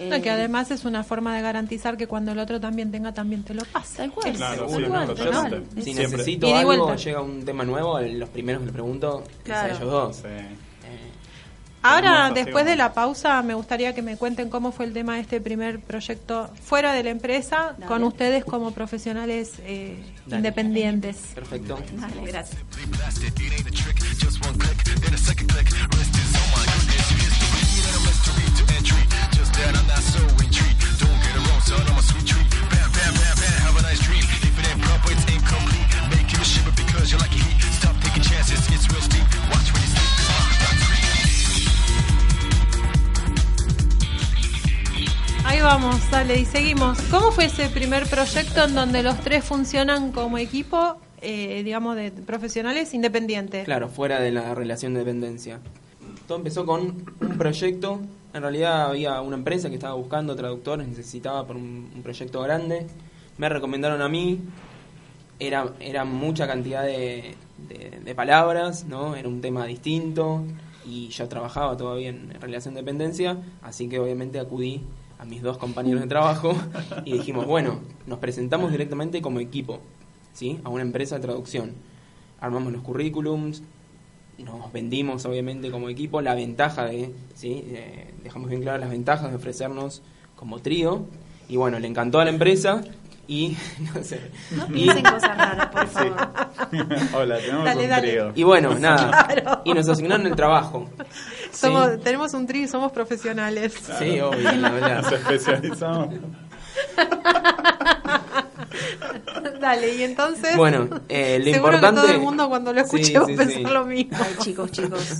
[0.00, 3.14] No, Eh, que además es una forma de garantizar que cuando el otro también tenga,
[3.14, 3.98] también te lo pase.
[3.98, 5.50] Tal cual, Claro, tal sí, cual, no, tal totalmente.
[5.68, 5.84] cual.
[5.84, 6.08] Si Siempre.
[6.16, 6.96] necesito algo, vuelta.
[6.96, 9.66] llega un tema nuevo, los primeros que le pregunto Claro.
[9.72, 10.16] es a ellos dos.
[10.16, 10.22] Sí.
[10.26, 10.48] Eh,
[11.84, 15.20] Ahora, después de la pausa, me gustaría que me cuenten cómo fue el tema de
[15.20, 17.86] este primer proyecto fuera de la empresa, Dale.
[17.86, 21.16] con ustedes como profesionales eh, independientes.
[21.34, 21.78] perfecto.
[21.92, 22.58] Dale, gracias.
[45.44, 47.00] Ahí vamos, dale, y seguimos.
[47.10, 52.10] ¿Cómo fue ese primer proyecto en donde los tres funcionan como equipo, eh, digamos, de
[52.10, 53.64] profesionales independientes?
[53.64, 55.60] Claro, fuera de la relación de dependencia.
[56.26, 58.00] Todo empezó con un proyecto.
[58.32, 62.86] En realidad había una empresa que estaba buscando traductores, necesitaba por un, proyecto grande.
[63.38, 64.40] Me recomendaron a mí.
[65.38, 67.34] Era, era mucha cantidad de,
[67.68, 69.14] de- de palabras, ¿no?
[69.16, 70.44] Era un tema distinto
[70.86, 74.82] y yo trabajaba todavía en relación de dependencia, así que obviamente acudí
[75.24, 76.54] a mis dos compañeros de trabajo
[77.06, 79.80] y dijimos, bueno, nos presentamos directamente como equipo,
[80.34, 80.60] ¿sí?
[80.64, 81.72] A una empresa de traducción.
[82.40, 83.62] Armamos los currículums,
[84.36, 87.64] nos vendimos obviamente como equipo la ventaja de, ¿sí?
[87.68, 90.02] Eh, dejamos bien claras las ventajas de ofrecernos
[90.36, 91.06] como trío
[91.48, 92.84] y bueno, le encantó a la empresa
[93.28, 93.56] y
[93.94, 94.30] no sé.
[94.50, 95.94] No piensen cosas raras, por Sí.
[95.94, 96.28] favor.
[97.14, 98.08] Hola, tenemos Dale, un dale.
[98.10, 98.32] trío.
[98.34, 99.26] y bueno, nada.
[99.26, 99.62] Claro.
[99.64, 100.88] Y nos asignaron el trabajo.
[101.50, 101.58] ¿sí?
[101.58, 103.74] Somos, Tenemos un trío y somos profesionales.
[103.98, 105.12] Sí, obvio, la Nos verdad.
[105.12, 106.08] especializamos.
[109.60, 110.56] dale, y entonces...
[110.56, 113.26] Bueno, eh, lo Seguro importante que todo el mundo cuando lo escuche Sí, va a
[113.26, 113.62] sí, pensar sí.
[113.64, 114.16] lo mismo.
[114.20, 115.18] Ay, chicos, chicos.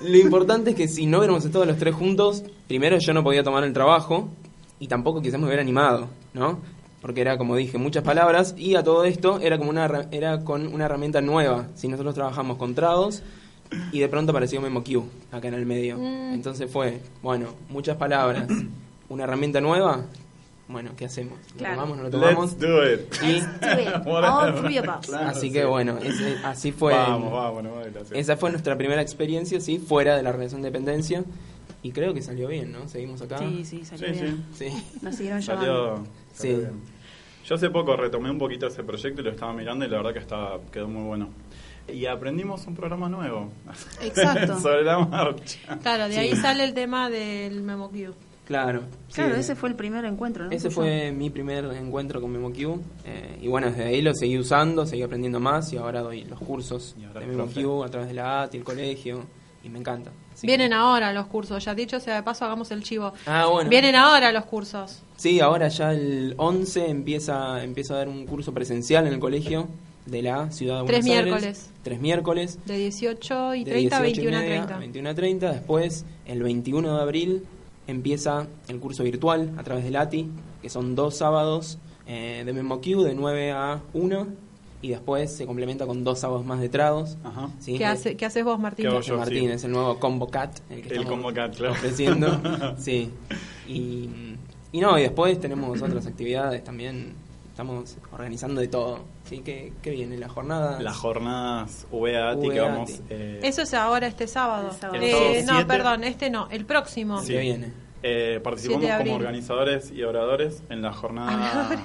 [0.00, 3.42] Lo importante es que si no hubiéramos estado los tres juntos, primero yo no podía
[3.42, 4.28] tomar el trabajo
[4.78, 6.60] y tampoco quizás me hubiera animado, ¿no?
[7.00, 10.66] Porque era, como dije, muchas palabras y a todo esto era como una era con
[10.66, 11.68] una herramienta nueva.
[11.74, 13.22] Si nosotros trabajamos con trados
[13.92, 15.96] y de pronto apareció MemoQ acá en el medio.
[15.98, 16.32] Mm.
[16.34, 18.48] Entonces fue, bueno, muchas palabras,
[19.08, 20.02] una herramienta nueva.
[20.66, 21.38] Bueno, ¿qué hacemos?
[21.52, 21.74] ¿Lo Claro.
[21.76, 22.50] tomamos, no lo tomamos?
[22.52, 23.00] Let's do it.
[23.22, 24.06] Y Do it.
[24.06, 25.06] All three of us.
[25.06, 25.52] Claro, así sí.
[25.52, 26.92] que bueno, ese- así fue.
[26.92, 27.70] Vamos, vamos, no.
[28.12, 31.24] Esa fue nuestra primera experiencia, sí, fuera de la relación de dependencia.
[31.82, 32.86] Y creo que salió bien, ¿no?
[32.88, 33.38] Seguimos acá.
[33.38, 34.44] Sí, sí, salió Sí, bien.
[34.52, 34.68] sí.
[34.68, 34.98] Sí.
[35.00, 35.94] Nos siguieron llamando.
[35.96, 36.06] Salió
[36.40, 36.48] Sí.
[36.48, 36.98] bien.
[37.44, 40.12] Yo hace poco retomé un poquito ese proyecto y lo estaba mirando y la verdad
[40.12, 41.30] que estaba, quedó muy bueno.
[41.90, 43.50] Y aprendimos un programa nuevo.
[44.02, 44.58] Exacto.
[44.60, 45.78] Sobre la marcha.
[45.80, 46.18] Claro, de Sí.
[46.20, 48.14] ahí sale el tema del MemoQ.
[48.44, 48.82] Claro.
[49.12, 49.40] Claro, sí.
[49.40, 50.50] ese fue el primer encuentro, ¿no?
[50.50, 52.80] Ese fue mi primer encuentro con MemoQ.
[53.06, 56.38] eh, y bueno, desde ahí lo seguí usando, seguí aprendiendo más y ahora doy los
[56.40, 59.24] cursos Y ahora de MemoQ a través de la ATI, el colegio.
[59.62, 60.10] Y me encanta.
[60.32, 63.12] Así Vienen que- ahora los cursos, ya dicho sea de paso, hagamos el chivo.
[63.26, 63.68] Ah, bueno.
[63.68, 65.02] Vienen ahora los cursos.
[65.16, 69.68] Sí, ahora ya el 11 empieza, empieza a dar un curso presencial en el colegio
[70.06, 71.24] de la ciudad de Tres Buenos Aires.
[71.32, 71.70] miércoles.
[71.82, 72.58] Tres miércoles.
[72.66, 74.78] De 18 y de 30 a 18 y 21 a media 30.
[74.78, 75.52] 21 a 30.
[75.52, 77.44] Después, el 21 de abril,
[77.88, 80.30] empieza el curso virtual a través del ATI,
[80.62, 84.26] que son dos sábados eh, de MemoQ de 9 a 1.
[84.80, 87.18] Y después se complementa con dos sábados más de trados.
[87.24, 87.50] Ajá.
[87.58, 87.72] ¿sí?
[87.72, 88.84] ¿Qué, Que- hace, ¿Qué haces vos, Martín?
[88.84, 89.16] ¿Qué hago que yo?
[89.18, 89.50] Martín sí.
[89.50, 90.58] es el nuevo Combo Cat.
[90.70, 91.72] El, que El Combo Cat, claro.
[91.72, 92.40] Ofreciendo.
[92.78, 93.10] sí.
[93.66, 94.08] Y,
[94.72, 97.14] y no, y después tenemos otras actividades también.
[97.50, 99.00] Estamos organizando de todo.
[99.24, 99.40] ¿sí?
[99.40, 100.16] ¿Qué, qué viene?
[100.16, 100.80] La jornada.
[100.80, 103.00] Las jornadas VATI que vamos...
[103.10, 104.68] eh, Eso es ahora, este sábado.
[104.70, 105.02] El sábado.
[105.02, 107.20] Eh, El no, perdón, este no, el próximo.
[107.20, 107.32] Sí.
[107.32, 107.72] ¿Qué viene?
[108.02, 109.12] Eh, participamos 7 de abril.
[109.12, 111.82] como organizadores y oradores en la jornada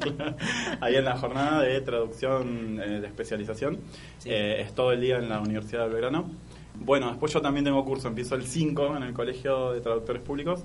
[0.00, 0.36] Claro.
[0.80, 3.78] ahí en la jornada de traducción eh, de especialización
[4.18, 4.30] Sí.
[4.30, 6.30] Eh, es todo el día en la Universidad de Belgrano
[6.78, 10.64] bueno después yo también tengo curso empiezo el 5 en el Colegio de Traductores Públicos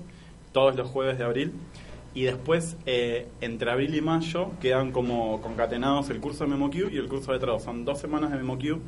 [0.52, 1.52] todos los jueves de abril
[2.14, 6.96] y después eh, entre abril y mayo quedan como concatenados el curso de MemoQ y
[6.96, 8.80] el curso de traducción son dos semanas de MemoQ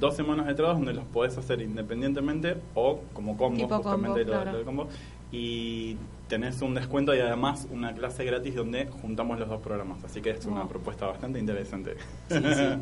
[0.00, 4.18] dos semanas de trados donde los podés hacer independientemente o como combo, Tipo justamente combo,
[4.18, 4.50] lo- claro.
[4.52, 4.88] lo del combo.
[5.32, 5.96] y
[6.28, 10.02] tenés un descuento y además una clase gratis donde juntamos los dos programas.
[10.04, 11.96] Así que es una propuesta bastante interesante.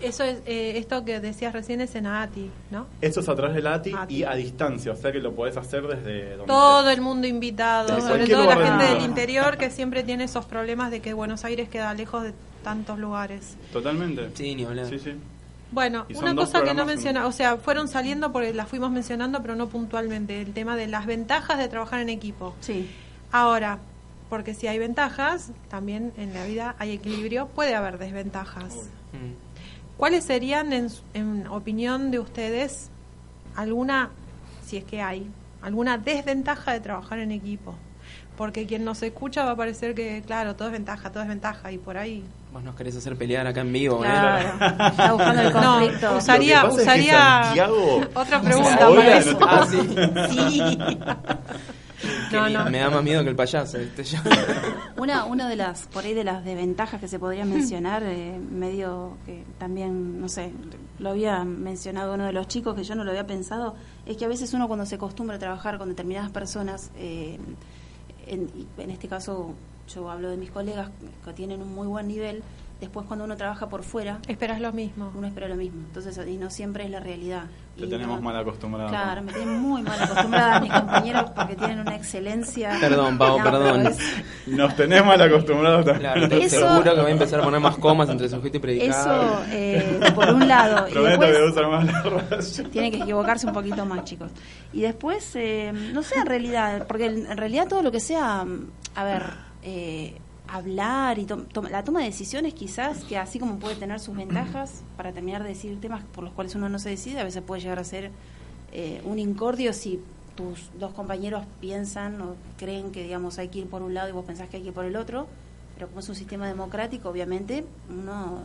[0.00, 2.86] Eso es, eh, esto que decías recién es en AATI, ¿no?
[3.02, 4.14] Esto es a través de la ATI ATI.
[4.16, 6.96] y a distancia, o sea que lo podés hacer desde donde Todo estés.
[6.96, 10.90] el mundo invitado, De sobre todo la gente del interior que siempre tiene esos problemas
[10.90, 12.32] de que Buenos Aires queda lejos de
[12.64, 13.58] tantos lugares.
[13.74, 14.30] Totalmente.
[14.32, 14.86] Sí, ni hablar.
[14.86, 15.12] Sí, sí.
[15.72, 19.54] Bueno, una cosa que no menciona, o sea, fueron saliendo porque las fuimos mencionando, pero
[19.54, 22.54] no puntualmente, el tema de las ventajas de trabajar en equipo.
[22.60, 22.90] Sí.
[23.30, 23.78] Ahora,
[24.28, 28.74] porque si hay ventajas, también en la vida hay equilibrio, puede haber desventajas.
[29.12, 29.34] Mm.
[29.96, 32.90] ¿Cuáles serían, en opinión de ustedes,
[33.54, 34.10] alguna,
[34.64, 35.30] si es que hay,
[35.62, 37.74] alguna desventaja de trabajar en equipo?
[38.40, 41.70] Porque quien nos escucha va a parecer que, claro, todo es ventaja, todo es ventaja,
[41.72, 42.24] y por ahí...
[42.54, 44.08] Vos nos querés hacer pelear acá en vivo, ¿eh?
[44.08, 44.48] Claro.
[44.88, 46.16] Está buscando el No, conflicto.
[46.16, 49.38] usaría, Lo que pasa es que usaría Santiago- otra pregunta Ahora para no eso.
[49.42, 49.78] Ah, sí.
[52.00, 52.32] Sí.
[52.32, 52.70] No, no.
[52.70, 53.76] Me da más miedo que el payaso,
[54.96, 59.18] Una, una de las, por ahí de las desventajas que se podrían mencionar, eh, medio
[59.26, 60.50] que también, no sé,
[60.98, 63.74] lo había mencionado uno de los chicos que yo no lo había pensado,
[64.06, 67.38] es que a veces uno cuando se acostumbra a trabajar con determinadas personas, eh,
[68.30, 69.54] en, en este caso
[69.88, 70.90] yo hablo de mis colegas
[71.24, 72.42] que tienen un muy buen nivel,
[72.80, 75.12] después cuando uno trabaja por fuera, Esperas lo mismo.
[75.14, 75.82] uno espera lo mismo.
[75.86, 77.44] Entonces, y no siempre es la realidad.
[77.76, 78.88] Te Y tenemos no- mal acostumbrado.
[78.90, 82.76] Claro, me tienen muy mal acostumbrada mis compañeros porque tienen una excelencia.
[82.80, 83.86] Perdón, Pau, No, perdón.
[83.86, 83.98] es-
[84.46, 86.12] Nos tenés mal acostumbrados también.
[86.12, 88.60] Claro, te Eso- seguro que voy a empezar a poner más comas entre sujeto y
[88.60, 89.40] predicado.
[89.42, 90.88] Eso, eh, por un lado.
[90.88, 92.40] Y que después, usar más la
[92.70, 94.30] tiene que equivocarse un poquito más, chicos.
[94.72, 98.44] Y después, eh, no sé, en realidad, porque en en realidad todo lo que sea,
[98.44, 98.66] mm,
[98.96, 99.22] a ver,
[99.62, 100.16] eh,
[100.52, 104.16] hablar y to- to- la toma de decisiones quizás, que así como puede tener sus
[104.16, 107.42] ventajas para terminar de decir temas por los cuales uno no se decide, a veces
[107.42, 108.10] puede llegar a ser
[108.72, 110.00] eh, un incordio si
[110.36, 114.12] tus dos compañeros piensan o creen que, digamos, hay que ir por un lado y
[114.12, 115.26] vos pensás que hay que ir por el otro,
[115.74, 118.40] pero como es un sistema democrático, obviamente, uno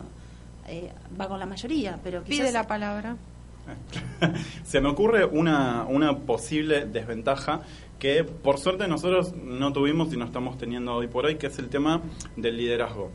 [0.68, 3.16] eh, va con la mayoría, pero Pide la palabra.
[4.64, 7.60] Se me ocurre una, una posible desventaja
[7.98, 11.58] que por suerte nosotros no tuvimos y no estamos teniendo hoy por hoy, que es
[11.58, 12.02] el tema
[12.36, 13.10] del liderazgo.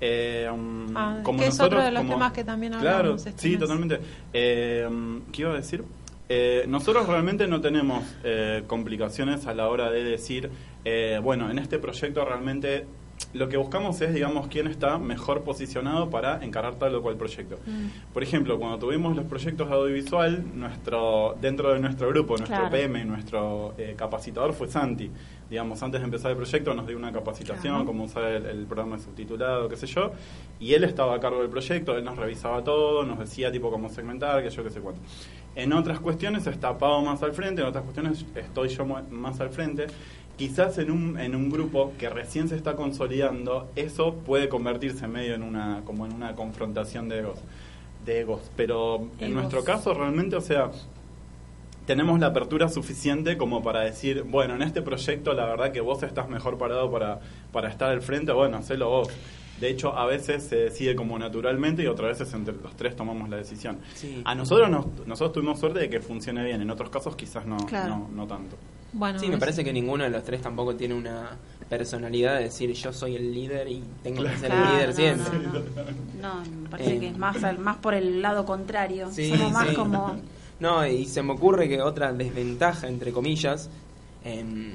[0.00, 2.96] Eh, um, Ah, como que es nosotros, otro de los como- temas que también Claro,
[2.98, 3.58] hablamos este sí, mes.
[3.58, 4.00] totalmente.
[4.32, 5.84] Eh, um, ¿Qué iba a decir?
[6.28, 10.48] Eh, nosotros realmente no tenemos eh, complicaciones a la hora de decir,
[10.84, 12.86] eh, bueno, en este proyecto realmente
[13.32, 17.58] lo que buscamos es, digamos, quién está mejor posicionado para encarar tal o cual proyecto.
[17.64, 18.12] Mm.
[18.12, 22.70] Por ejemplo, cuando tuvimos los proyectos de audiovisual, nuestro dentro de nuestro grupo, nuestro Claro.
[22.70, 25.10] PM, nuestro eh, capacitador fue Santi.
[25.48, 27.86] Digamos, antes de empezar el proyecto nos dio una capacitación, Claro.
[27.86, 30.12] cómo usar el, el programa subtitulado, qué sé yo,
[30.60, 33.88] y él estaba a cargo del proyecto, él nos revisaba todo, nos decía tipo cómo
[33.88, 35.00] segmentar, qué yo, qué sé cuánto.
[35.56, 39.50] En otras cuestiones está Pau más al frente, en otras cuestiones estoy yo más al
[39.50, 39.86] frente.
[40.40, 45.34] Quizás en un, en un grupo que recién se está consolidando, eso puede convertirse medio
[45.34, 47.40] en una, como en una confrontación de egos.
[48.06, 48.50] De egos.
[48.56, 50.70] Pero en nuestro caso realmente, o sea,
[51.84, 56.02] tenemos la apertura suficiente como para decir, bueno, en este proyecto la verdad que vos
[56.02, 57.20] estás mejor parado para,
[57.52, 59.10] para estar al frente, bueno, hacelo vos.
[59.60, 63.28] De hecho, a veces se decide como naturalmente y otras veces entre los tres tomamos
[63.28, 63.78] la decisión.
[63.94, 64.22] Sí.
[64.24, 67.58] A nosotros nos, nosotros tuvimos suerte de que funcione bien, en otros casos quizás no,
[67.66, 67.96] Claro.
[67.96, 68.56] no, no tanto.
[68.92, 71.36] Bueno, Sí, me es- parece que ninguno de los tres tampoco tiene una
[71.68, 74.94] personalidad de decir yo soy el líder y tengo que ser Claro, el líder no,
[74.96, 75.38] siempre.
[75.38, 75.60] No, no.
[76.44, 77.00] No, me parece Eh.
[77.00, 79.08] que es más, al- más por el lado contrario.
[79.12, 79.74] Sí, Somos más sí.
[79.74, 80.16] como...
[80.60, 83.70] No, y se me ocurre que otra desventaja, entre comillas,
[84.24, 84.72] em,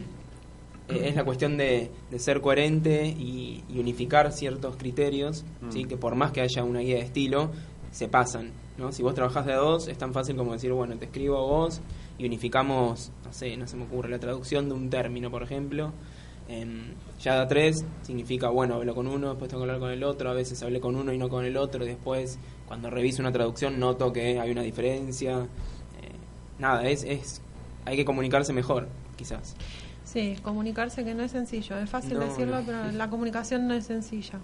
[0.90, 5.72] eh, es la cuestión de, de ser coherente y, y unificar ciertos criterios, Mm.
[5.72, 5.86] ¿sí?
[5.86, 7.52] que por más que haya una guía de estilo,
[7.92, 8.52] se pasan.
[8.78, 8.92] ¿no?
[8.92, 11.42] Si vos trabajás de a dos, es tan fácil como decir, bueno, te escribo a
[11.42, 11.82] vos
[12.18, 15.94] y unificamos, no sé, no se me ocurre, la traducción de un término, por ejemplo.
[16.48, 20.04] Em, ya da tres significa, bueno, hablo con uno, después tengo que hablar con el
[20.04, 23.22] otro, a veces hablé con uno y no con el otro, y después cuando reviso
[23.24, 25.40] una traducción noto que hay una diferencia.
[25.40, 26.12] Eh,
[26.60, 27.42] nada, es, es
[27.86, 29.56] hay que comunicarse mejor, quizás.
[30.16, 31.78] Sí, comunicarse que no es sencillo.
[31.78, 32.66] Es fácil No, decirlo, no.
[32.66, 34.40] pero la comunicación no es sencilla.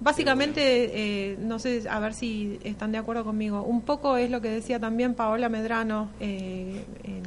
[0.00, 3.62] Básicamente, eh, no sé, a ver si están de acuerdo conmigo.
[3.62, 7.22] Un poco es lo que decía también Paola Medrano eh, en,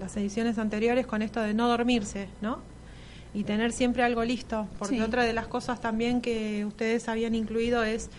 [0.00, 2.58] las ediciones anteriores con esto de no dormirse, ¿no?
[3.32, 4.66] Y tener siempre algo listo.
[4.76, 5.00] Porque Sí.
[5.00, 8.10] otra de las cosas también que ustedes habían incluido es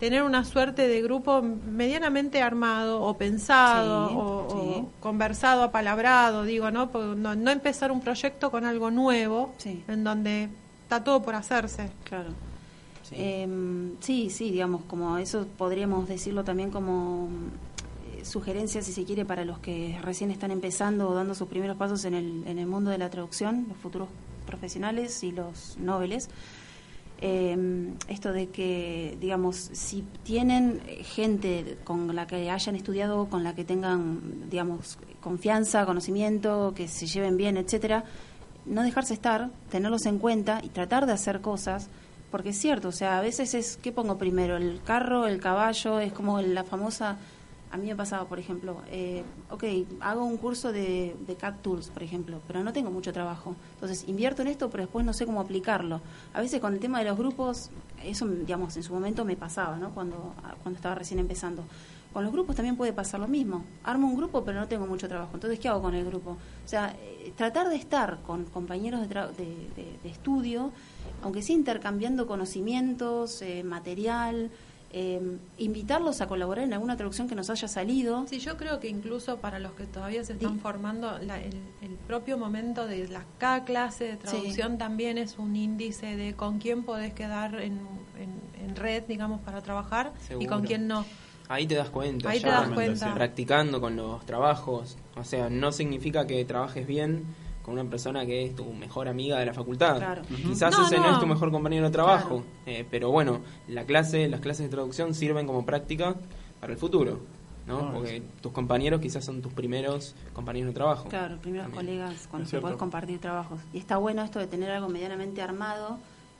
[0.00, 6.90] tener una suerte de grupo medianamente armado o pensado Sí, o, conversado, apalabrado, digo, ¿no?
[7.14, 9.84] No, no empezar un proyecto con algo nuevo Sí.
[9.86, 10.48] en donde
[10.84, 11.90] está todo por hacerse.
[12.04, 12.30] Claro.
[13.02, 13.14] Sí.
[13.18, 17.28] Em, sí, sí, digamos, como eso podríamos decirlo también como,
[18.16, 21.76] eh, sugerencias, si se quiere, para los que recién están empezando o dando sus primeros
[21.76, 24.08] pasos en el, en el mundo de la traducción, los futuros
[24.46, 26.28] profesionales y los noveles.
[27.22, 33.54] Eh, esto de que, digamos, si tienen gente con la que hayan estudiado, con la
[33.54, 38.04] que tengan, digamos, confianza, conocimiento, que se lleven bien, etcétera,
[38.64, 41.88] no dejarse estar, tenerlos en cuenta y tratar de hacer cosas,
[42.30, 44.56] porque es cierto, o sea, a veces es, ¿qué pongo primero?
[44.56, 45.98] ¿El carro, el caballo?
[45.98, 47.18] Es como la famosa
[47.72, 49.64] a mí me pasaba, por ejemplo, eh, ok,
[50.00, 53.54] hago un curso de, de Tools, por ejemplo, pero no tengo mucho trabajo.
[53.74, 56.00] Entonces, invierto en esto, pero después no sé cómo aplicarlo.
[56.34, 57.70] A veces con el tema de los grupos,
[58.04, 59.90] eso, digamos, en su momento me pasaba, ¿no?
[59.90, 61.62] Cuando, cuando estaba recién empezando.
[62.12, 63.64] Con los grupos también puede pasar lo mismo.
[63.84, 65.30] Armo un grupo, pero no tengo mucho trabajo.
[65.34, 66.30] Entonces, ¿qué hago con el grupo?
[66.30, 70.72] O sea, eh, tratar de estar con compañeros de, de, de, estudio,
[71.22, 74.50] aunque sea intercambiando conocimientos, eh, material,
[74.92, 78.26] eh, invitarlos a colaborar en alguna traducción que nos haya salido.
[78.26, 82.86] Sí, yo creo que incluso para los que todavía se están formando, el, propio momento
[82.86, 87.60] de la, cada clase de traducción también es un índice de con quién podés quedar
[87.60, 87.80] en,
[88.18, 91.04] en, red, digamos, para trabajar y con quién no.
[91.48, 92.30] Ahí te das cuenta.
[92.30, 93.14] Ahí te das cuenta.
[93.14, 94.96] Practicando con los trabajos.
[95.16, 97.26] O sea, no significa que trabajes bien
[97.62, 100.22] con una persona que es tu mejor amiga de la facultad.
[100.28, 101.12] Quizás ese no.
[101.12, 105.14] es tu mejor compañero de trabajo, eh, pero bueno, la clase, las clases de traducción
[105.14, 106.14] sirven como práctica
[106.60, 107.20] para el futuro.
[107.66, 107.92] ¿no?
[107.92, 111.08] Porque tus compañeros quizás son tus primeros compañeros de trabajo.
[111.08, 113.60] Claro, primeros colegas con los que puedes compartir trabajos.
[113.72, 115.98] Y está bueno esto de tener algo medianamente armado,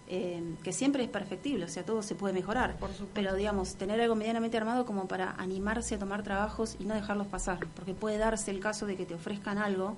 [0.09, 2.77] eh, que siempre es perfectible, o sea, todo se puede mejorar.
[3.15, 7.29] pero, digamos, tener algo medianamente armado como para animarse a tomar trabajos y no dejarlos
[7.29, 7.61] pasar.
[7.77, 9.97] Porque puede darse el caso de que te ofrezcan algo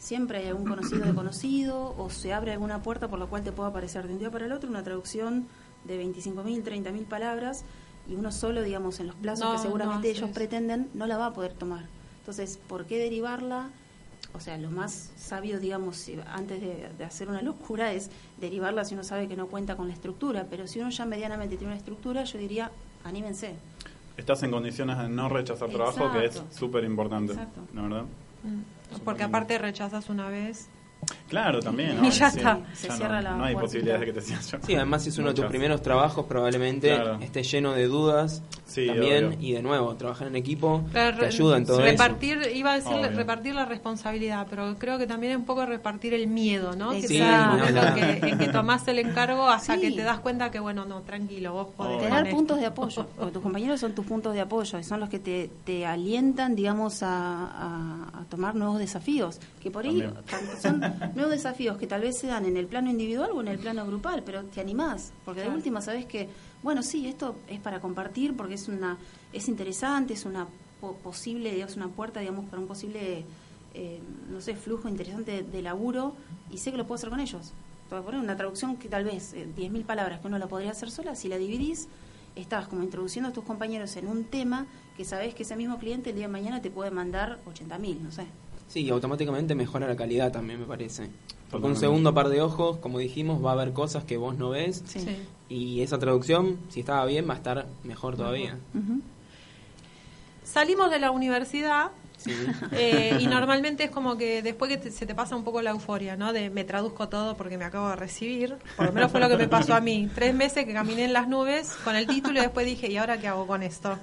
[0.00, 3.52] siempre hay algún conocido de conocido o se abre alguna puerta por la cual te
[3.52, 5.46] pueda aparecer de un día para el otro una traducción
[5.84, 7.64] de 25.000, 30.000 palabras
[8.08, 11.32] y uno solo, digamos, en los plazos que seguramente ellos pretenden, no la va a
[11.32, 11.84] poder tomar.
[12.20, 13.68] Entonces, ¿por qué derivarla?
[14.32, 18.10] O sea, lo más sabio, digamos, antes de, hacer una locura es
[18.40, 21.56] derivarla si uno sabe que no cuenta con la estructura, pero si uno ya medianamente
[21.56, 22.70] tiene una estructura, yo diría,
[23.04, 23.54] anímense.
[24.16, 27.34] Estás en condiciones de no rechazar trabajo, que es súper importante,
[27.72, 28.04] ¿no verdad?
[28.42, 28.79] Mm.
[29.04, 30.68] Porque aparte rechazas una vez
[31.30, 32.04] Claro, también.
[32.04, 32.60] Y ya está.
[32.74, 35.28] Se cierra la no hay posibilidades de que te sigan Sí, además si es uno
[35.28, 38.42] de tus primeros trabajos, probablemente esté lleno de dudas
[38.74, 39.36] también.
[39.40, 43.54] Y de nuevo, trabajar en equipo te ayuda en todo repartir, Iba a decir repartir
[43.54, 46.90] la responsabilidad, pero creo que también es un poco repartir el miedo, ¿no?
[46.90, 47.56] Que sea
[47.94, 51.52] que, en que tomás el encargo hasta que te das cuenta que, bueno, no, tranquilo,
[51.52, 52.00] vos podés.
[52.00, 53.06] Tener puntos de apoyo.
[53.16, 56.56] Porque tus compañeros son tus puntos de apoyo y son los que te, te alientan,
[56.56, 59.38] digamos, a, a, tomar nuevos desafíos.
[59.62, 60.02] Que por ahí
[60.60, 60.80] son
[61.14, 63.86] nuevos desafíos que tal vez se dan en el plano individual o en el plano
[63.86, 66.28] grupal, pero te animás, porque de última sabes que,
[66.62, 68.98] bueno, sí, esto es para compartir porque es una
[69.32, 70.46] es interesante, es una
[71.02, 73.24] posible, digamos, una puerta, digamos, para un posible,
[73.74, 74.00] eh,
[74.30, 76.14] no sé, flujo interesante de, laburo
[76.50, 77.52] y sé que lo puedo hacer con ellos.
[77.88, 80.46] Te voy a poner una traducción que tal vez, eh, 10.000 palabras que uno la
[80.46, 81.88] podría hacer sola, si la dividís,
[82.36, 86.10] estás como introduciendo a tus compañeros en un tema que sabes que ese mismo cliente
[86.10, 88.26] el día de mañana te puede mandar 80.000, no sé.
[88.70, 91.08] Sí, y automáticamente mejora la calidad también, me parece.
[91.50, 94.50] Porque un segundo par de ojos, como dijimos, va a haber cosas que vos no
[94.50, 94.84] ves.
[95.48, 98.56] Y esa traducción, si estaba bien, va a estar mejor todavía.
[100.44, 101.90] Salimos de la universidad
[102.72, 106.16] eh, y normalmente es como que después que se te pasa un poco la euforia,
[106.16, 106.32] ¿no?
[106.32, 108.56] De me traduzco todo porque me acabo de recibir.
[108.76, 110.08] Por lo menos fue lo que me pasó a mí.
[110.14, 113.18] Tres meses que caminé en las nubes con el título y después dije, ¿y ahora
[113.18, 113.98] qué hago con esto?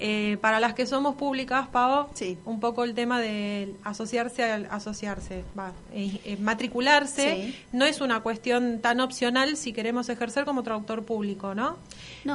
[0.00, 2.36] Eh, para las que somos públicas, Pavo, sí.
[2.44, 8.20] un poco el tema de asociarse, al, asociarse, va, eh, eh, matricularse, no es una
[8.20, 11.76] cuestión tan opcional si queremos ejercer como traductor público, ¿no?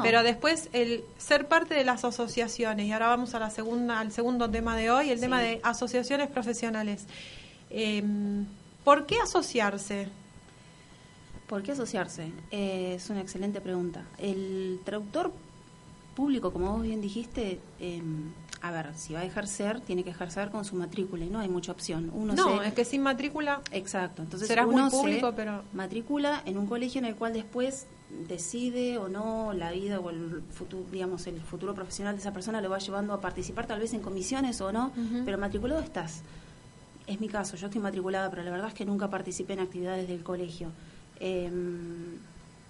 [0.03, 4.13] Pero después el ser parte de las asociaciones, y ahora vamos a la segunda, al
[4.13, 7.07] segundo tema de hoy, el tema de asociaciones profesionales.
[7.69, 8.45] Em,
[8.85, 10.07] ¿Por qué asociarse?
[11.47, 12.31] ¿Por qué asociarse?
[12.51, 14.05] es una excelente pregunta.
[14.17, 15.33] El traductor
[16.15, 18.31] público, como vos bien dijiste, em,
[18.61, 21.49] a ver, si va a ejercer, tiene que ejercer con su matrícula y no hay
[21.49, 22.11] mucha opción.
[22.13, 23.61] Uno no, es que sin matrícula.
[23.71, 24.21] Exacto.
[24.21, 27.87] Entonces será uno muy público, pero matricula en un colegio en el cual después
[28.27, 32.59] decide o no la vida o el futuro, digamos, el futuro profesional de esa persona
[32.59, 34.91] lo va llevando a participar tal vez en comisiones o no,
[35.25, 36.23] pero matriculado estás.
[37.07, 40.07] Es mi caso, yo estoy matriculada, pero la verdad es que nunca participé en actividades
[40.07, 40.71] del colegio.
[41.19, 42.17] Em,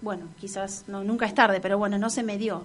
[0.02, 2.64] bueno, quizás no, nunca es tarde, pero bueno, no se me dio.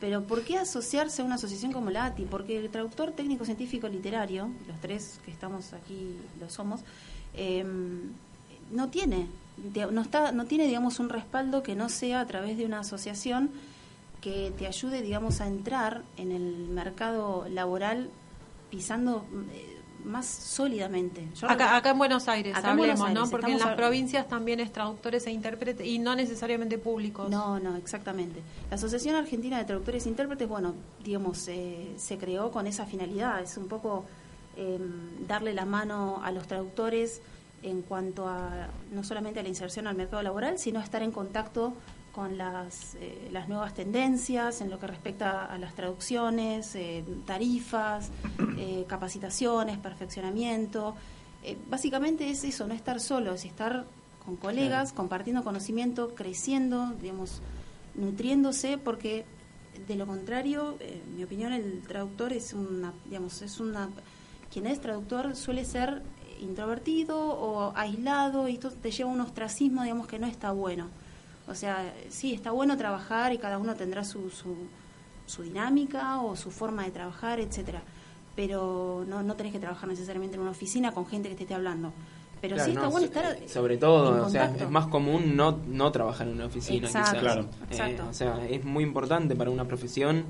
[0.00, 2.24] Pero ¿por qué asociarse a una asociación como la ATI?
[2.24, 6.80] Porque el traductor técnico científico literario, los tres que estamos aquí lo somos,
[7.34, 8.12] em,
[8.70, 9.26] no tiene
[9.90, 13.50] no está no tiene digamos un respaldo que no sea a través de una asociación
[14.20, 18.10] que te ayude, digamos, a entrar en el mercado laboral
[18.70, 19.75] pisando eh,
[20.06, 21.28] más sólidamente.
[21.34, 23.28] Yo acá, acá en Buenos Aires, hablemos, ¿no?
[23.28, 27.28] Porque en las provincias también es traductores e intérpretes y no necesariamente públicos.
[27.28, 28.40] No, no, exactamente.
[28.70, 33.42] La Asociación Argentina de Traductores e Intérpretes, bueno, digamos, eh, se creó con esa finalidad,
[33.42, 34.04] es un poco
[34.56, 37.20] em, darle la mano a los traductores
[37.62, 41.10] en cuanto a no solamente a la inserción al mercado laboral, sino a estar en
[41.10, 41.74] contacto
[42.16, 48.10] con las, eh, las nuevas tendencias en lo que respecta a las traducciones, eh, tarifas,
[48.56, 50.96] eh, capacitaciones, perfeccionamiento.
[51.68, 53.84] básicamente es eso, no estar solo, es estar
[54.24, 57.42] con colegas, compartiendo conocimiento, creciendo, digamos,
[57.94, 59.26] nutriéndose, porque
[59.86, 63.90] de lo contrario, en mi opinión, el traductor es una, digamos, es una,
[64.50, 66.02] quien es traductor suele ser
[66.40, 70.88] introvertido o aislado y esto te lleva a un ostracismo, digamos, que no está bueno.
[71.48, 76.50] O sea, sí, está bueno trabajar y cada uno tendrá su, su, dinámica o su
[76.50, 77.82] forma de trabajar, etcétera.
[78.34, 81.54] Pero no, no tenés que trabajar necesariamente en una oficina con gente que te esté
[81.54, 81.92] hablando.
[82.40, 83.38] Pero sí está bueno estar.
[83.48, 87.46] Sobre todo, o sea, es más común no, no trabajar en una oficina, exacto, Claro.
[87.70, 90.24] Eh, o sea, es muy importante para una profesión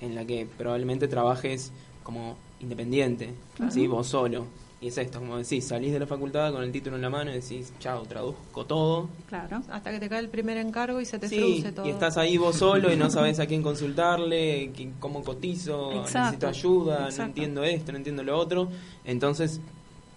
[0.00, 1.72] en la que probablemente trabajes
[2.02, 3.34] como independiente,
[3.70, 3.86] ¿sí?
[3.86, 4.46] vos solo.
[4.82, 7.30] Y es esto, como decís, salís de la facultad con el título en la mano
[7.30, 9.10] y decís, chao, traduzco todo.
[9.28, 11.86] Claro, hasta que te cae el primer encargo y se te sí, todo.
[11.86, 17.10] Y estás ahí vos solo y no sabes a quién consultarle, cómo cotizo, necesito ayuda,
[17.14, 18.70] no entiendo esto, no entiendo lo otro.
[19.04, 19.60] Entonces,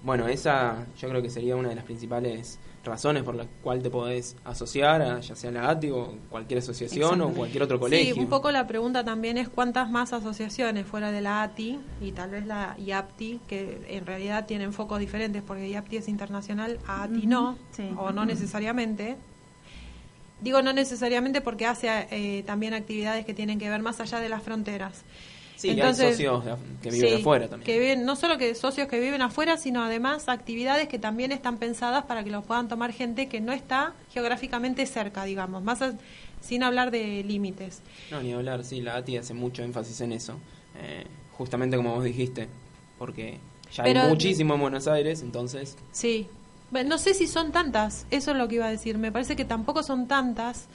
[0.04, 3.90] bueno, esa yo creo que sería una de las principales razones por las cuales te
[3.90, 8.14] podés asociar a ya sea la ATI o cualquier asociación o cualquier otro colegio.
[8.14, 12.12] Sí, un poco la pregunta también es cuántas más asociaciones fuera de la ATI y
[12.12, 17.26] tal vez la IAPTI, que en realidad tienen focos diferentes porque IAPTI es internacional, ATI
[17.26, 17.58] no,
[17.98, 19.16] o no necesariamente.
[20.42, 24.28] Digo no necesariamente porque hace eh, también actividades que tienen que ver más allá de
[24.28, 25.06] las fronteras.
[25.56, 27.66] Sí, Entonces, hay socios que viven afuera también.
[27.66, 31.58] Que viven, no solo que socios que viven afuera, sino además actividades que también están
[31.58, 35.80] pensadas para que los puedan tomar gente que no está geográficamente cerca, digamos, más
[36.42, 37.82] sin hablar de límites.
[38.12, 40.38] No, ni hablar, sí, la ATI hace mucho énfasis en eso,
[40.82, 42.50] eh, justamente como vos dijiste,
[42.98, 43.40] porque
[43.72, 45.78] ya hay muchísimo en Buenos Aires, entonces...
[45.92, 46.28] Sí,
[46.72, 49.46] no sé si son tantas, eso es lo que iba a decir, me parece que
[49.46, 50.68] tampoco son tantas,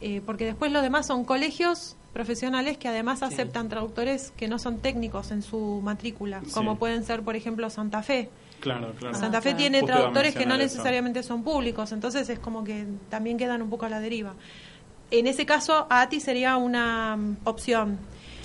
[0.00, 4.78] eh, porque después los demás son colegios profesionales que además aceptan traductores que no son
[4.78, 8.30] técnicos en su matrícula, como pueden ser, por ejemplo, Santa Fe.
[8.60, 9.14] Claro, claro.
[9.14, 13.62] Santa Fe tiene traductores que no necesariamente son públicos, entonces es como que también quedan
[13.62, 14.34] un poco a la deriva.
[15.10, 17.98] En ese caso, ATI sería una mm, opción.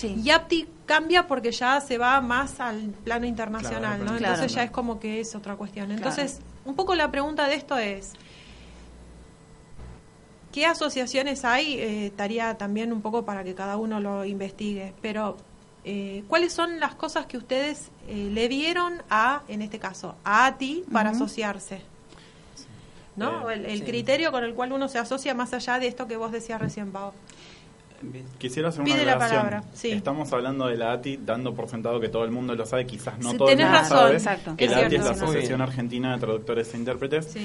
[0.03, 4.17] Y APTI cambia porque ya se va más al plano internacional, ¿no?
[4.17, 5.91] Entonces ya es como que es otra cuestión.
[5.91, 8.13] Entonces, un poco la pregunta de esto es,
[10.55, 11.73] ¿Qué asociaciones hay?
[11.73, 15.35] Eh, estaría también un poco para que cada uno lo investigue, pero
[15.83, 20.45] eh, ¿cuáles son las cosas que ustedes eh, le dieron a, en este caso, a
[20.45, 21.81] ATI para asociarse?
[23.17, 23.49] ¿No?
[23.49, 26.61] el, criterio con el cual uno se asocia más allá de esto que vos decías
[26.61, 27.11] recién, Pau.
[28.37, 32.31] Quisiera hacer una Pide Estamos hablando de la ATI, dando por sentado que todo el
[32.31, 34.55] mundo lo sabe, quizás no todo el mundo sabe.
[34.55, 37.35] Que la ATI es la Asociación Argentina de Traductores e Intérpretes,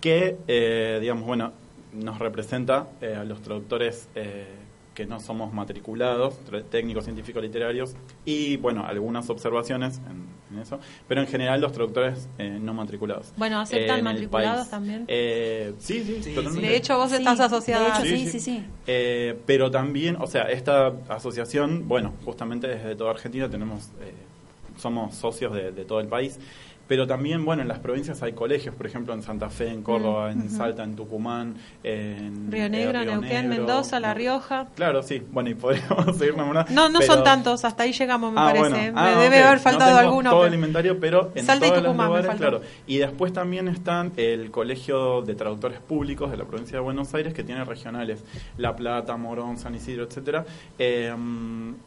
[0.00, 1.52] que, digamos, bueno,
[1.92, 4.46] nos representa eh, a los traductores eh,
[4.94, 6.34] que no somos matriculados,
[6.68, 12.58] técnicos científicos literarios, y bueno, algunas observaciones en, eso, pero en general los traductores eh,
[12.60, 13.32] no matriculados.
[13.36, 15.06] Bueno, ¿aceptan matriculados también?
[15.78, 16.68] sí, sí, sí, totalmente.
[16.68, 18.00] De hecho, vos estás asociada.
[18.02, 18.64] sí, sí, sí.
[19.46, 23.90] pero también, o sea, esta asociación, bueno, justamente desde toda Argentina tenemos,
[24.76, 26.38] somos socios de, de todo el país.
[26.90, 30.32] Pero también, bueno, en las provincias hay colegios, por ejemplo, en Santa Fe, en Córdoba,
[30.32, 34.66] en Salta, en Tucumán, en Río Negro, en Neuquén, Mendoza, La Rioja.
[34.74, 35.22] Claro, sí.
[35.30, 36.72] Bueno, y podríamos seguir nombrando.
[36.72, 38.90] No, no son tantos, hasta ahí llegamos, me ah, parece.
[38.90, 40.30] me ah, debe haber faltado alguno.
[40.30, 42.60] Todo el inventario, pero en Salta todos y Tucumán, los lugares, claro.
[42.88, 47.32] Y después también están el Colegio de Traductores Públicos de la provincia de Buenos Aires,
[47.34, 48.24] que tiene regionales
[48.56, 50.44] La Plata, Morón, San Isidro, etcétera.
[50.76, 51.14] Eh,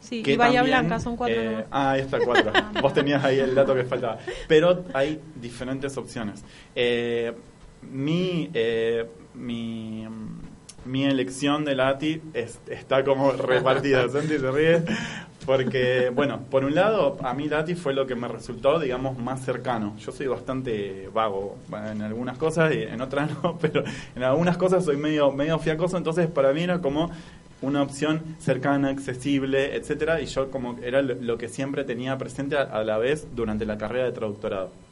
[0.00, 1.36] sí, y Bahía Blanca son cuatro.
[1.38, 2.50] Eh, ah, ahí está, cuatro.
[2.80, 4.16] Vos tenías ahí el dato que faltaba.
[4.48, 6.42] Pero hay diferentes opciones.
[6.74, 7.32] Eh,
[7.82, 10.06] mi, eh, mi,
[10.86, 14.82] mi, elección de la ATI está como repartida, Santi se ríe,
[15.44, 19.18] porque, bueno, por un lado, a mí la ATI fue lo que me resultó, digamos,
[19.18, 19.96] más cercano.
[19.98, 21.58] Yo soy bastante vago
[21.90, 23.82] en algunas cosas y en otras no, pero
[24.14, 27.10] en algunas cosas soy medio, medio fiacoso, entonces para mí era como
[27.62, 32.84] una opción cercana, accesible, etcétera, y yo como era lo que siempre tenía presente a
[32.84, 34.83] la vez durante la carrera de traductorado.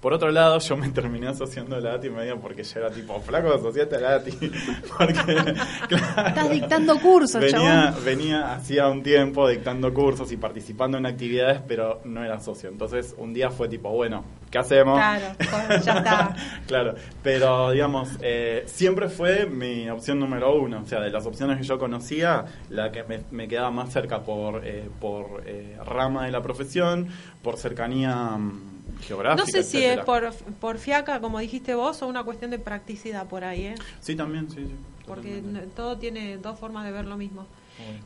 [0.00, 3.18] Por otro lado, yo me terminé asociando a la ATI medio porque yo era tipo,
[3.20, 4.30] flaco, asociate a la ATI.
[4.98, 5.14] Porque,
[5.88, 8.04] claro, Estás dictando cursos, venía, chabón.
[8.04, 12.68] venía hacía un tiempo dictando cursos y participando en actividades, pero no era socio.
[12.68, 14.98] Entonces, un día fue tipo, bueno, ¿qué hacemos?
[14.98, 15.34] Claro,
[15.82, 16.36] ya está.
[16.66, 20.80] claro, pero digamos, eh, siempre fue mi opción número uno.
[20.82, 24.22] O sea, de las opciones que yo conocía, la que me, me quedaba más cerca
[24.22, 27.08] por, eh, por eh, rama de la profesión,
[27.42, 29.44] por cercanía mm, geográfica.
[29.44, 30.00] No sé si etcétera.
[30.00, 33.74] es por, por fiaca, como dijiste vos, o una cuestión de practicidad por ahí, ¿eh?
[34.00, 34.74] Sí, también, sí, sí.
[35.06, 35.42] Porque
[35.74, 37.46] todo tiene dos formas de ver lo mismo.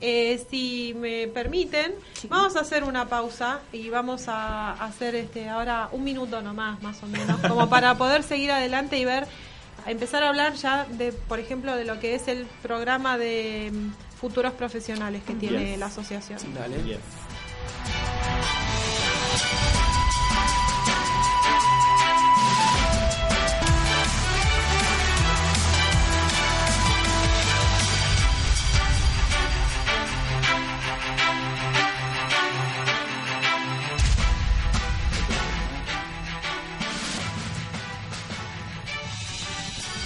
[0.01, 1.95] Eh, si me permiten,
[2.29, 7.03] vamos a hacer una pausa y vamos a hacer este ahora un minuto nomás, más
[7.03, 9.27] o menos, como para poder seguir adelante y ver,
[9.87, 14.17] empezar a hablar ya de, por ejemplo, de lo que es el programa de mm,
[14.17, 16.39] futuros profesionales que tiene la asociación.
[16.55, 16.83] Dale.
[16.83, 16.99] Yes.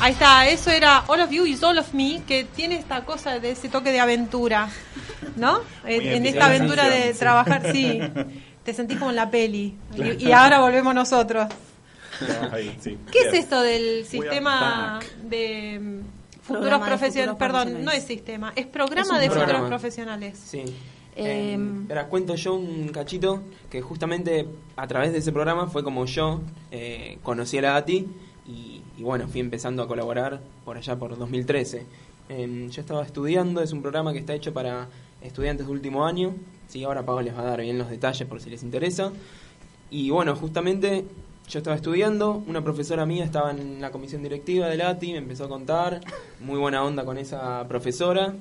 [0.05, 3.39] Ahí está, eso era All of You is All of Me, que tiene esta cosa
[3.39, 4.69] de ese toque de aventura,
[5.37, 5.63] ¿no?
[5.87, 7.19] En, esta aventura de sí.
[7.19, 8.01] trabajar, sí.
[8.65, 9.75] Te sentís como en la peli.
[9.97, 11.47] Y, y ahora volvemos nosotros.
[12.53, 12.99] Ahí, sí.
[13.11, 13.29] ¿Qué Yes.
[13.29, 15.15] es esto del sistema back.
[15.23, 16.01] de mm,
[16.43, 17.39] futuros Programa de profesionales?
[17.39, 20.39] futuros Perdón, no es sistema, es programa Es de futuros profesionales.
[20.39, 20.65] Sí.
[21.17, 23.41] Eh, espera, cuento yo un cachito
[23.71, 28.07] que justamente a través de ese programa fue como yo eh, conocí a la ATI
[28.47, 31.87] y, y bueno, fui empezando a colaborar por allá por 2013.
[32.29, 34.89] Eh, yo estaba estudiando, es un programa que está hecho para
[35.21, 36.35] estudiantes de último año.
[36.69, 39.13] Sí, ahora Pablo les va a dar bien los detalles por si les interesa.
[39.91, 41.05] Y bueno, justamente
[41.49, 45.45] yo estaba estudiando, una profesora mía estaba en la comisión directiva del ATI, me empezó
[45.45, 46.01] a contar,
[46.41, 48.35] muy buena onda con esa profesora,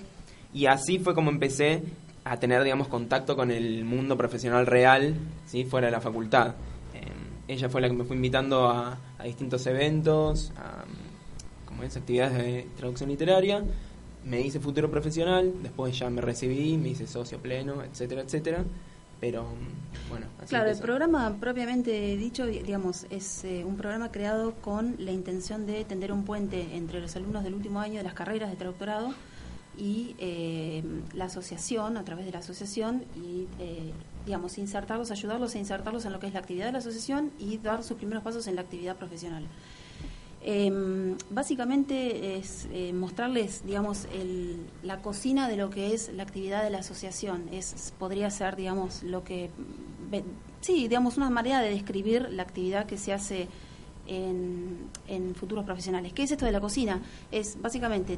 [0.54, 1.84] y así fue como empecé
[2.24, 5.66] a tener, digamos, contacto con el mundo profesional real, ¿sí?
[5.66, 6.56] fuera de la facultad.
[7.54, 10.84] Ella fue la que me fue invitando a, a distintos eventos, a
[11.66, 13.64] como es, actividades de traducción literaria,
[14.26, 18.64] me hice futuro profesional, después ya me recibí, me hice socio pleno, etcétera, etcétera.
[19.20, 19.46] Pero
[20.10, 24.96] bueno, así Claro, el programa propiamente dicho, di- digamos, es eh, un programa creado con
[25.00, 28.50] la intención de tender un puente entre los alumnos del último año de las carreras
[28.50, 29.14] de traductorado
[29.78, 30.84] y eh,
[31.14, 33.92] la asociación, a través de la asociación, y, eh,
[34.26, 37.58] digamos, insertarlos, ayudarlos a insertarlos en lo que es la actividad de la asociación y
[37.58, 39.46] dar sus primeros pasos en la actividad profesional.
[40.46, 46.64] Eh, básicamente es eh, mostrarles, digamos, el, la cocina de lo que es la actividad
[46.64, 47.48] de la asociación.
[47.52, 49.50] Es podría ser, digamos, lo que
[50.60, 53.48] sí, digamos, una manera de describir la actividad que se hace
[54.08, 54.90] en,
[55.36, 56.14] futuros profesionales.
[56.14, 57.02] ¿Qué es esto de la cocina?
[57.32, 58.18] Es básicamente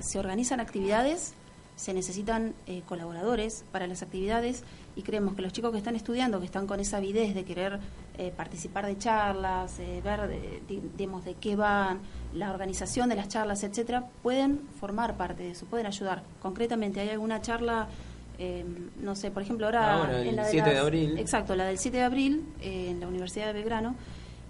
[0.00, 1.34] se organizan actividades,
[1.78, 4.64] se necesitan eh, colaboradores para las actividades
[4.96, 7.78] y creemos que los chicos que están estudiando, que están con esa avidez de querer
[8.18, 12.00] eh, participar de charlas, eh, ver, eh, di- digamos, de qué van,
[12.34, 16.24] la organización de las charlas, etcétera, pueden formar parte de eso, pueden ayudar.
[16.42, 17.86] Concretamente, hay alguna charla,
[18.40, 18.64] eh,
[19.00, 19.94] no sé, por ejemplo, ahora.
[19.94, 21.18] Ahora, el en la 7 de abril.
[21.18, 23.94] Exacto, la del 7 de abril eh, en la Universidad de Belgrano.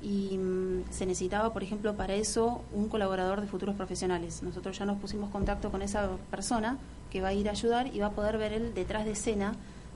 [0.02, 4.42] Y mm, se necesitaba, por ejemplo, para eso un colaborador de futuros profesionales.
[4.42, 6.78] Nosotros ya nos pusimos contacto con esa persona
[7.10, 9.52] que va a ir a ayudar y va a poder ver el detrás de escena.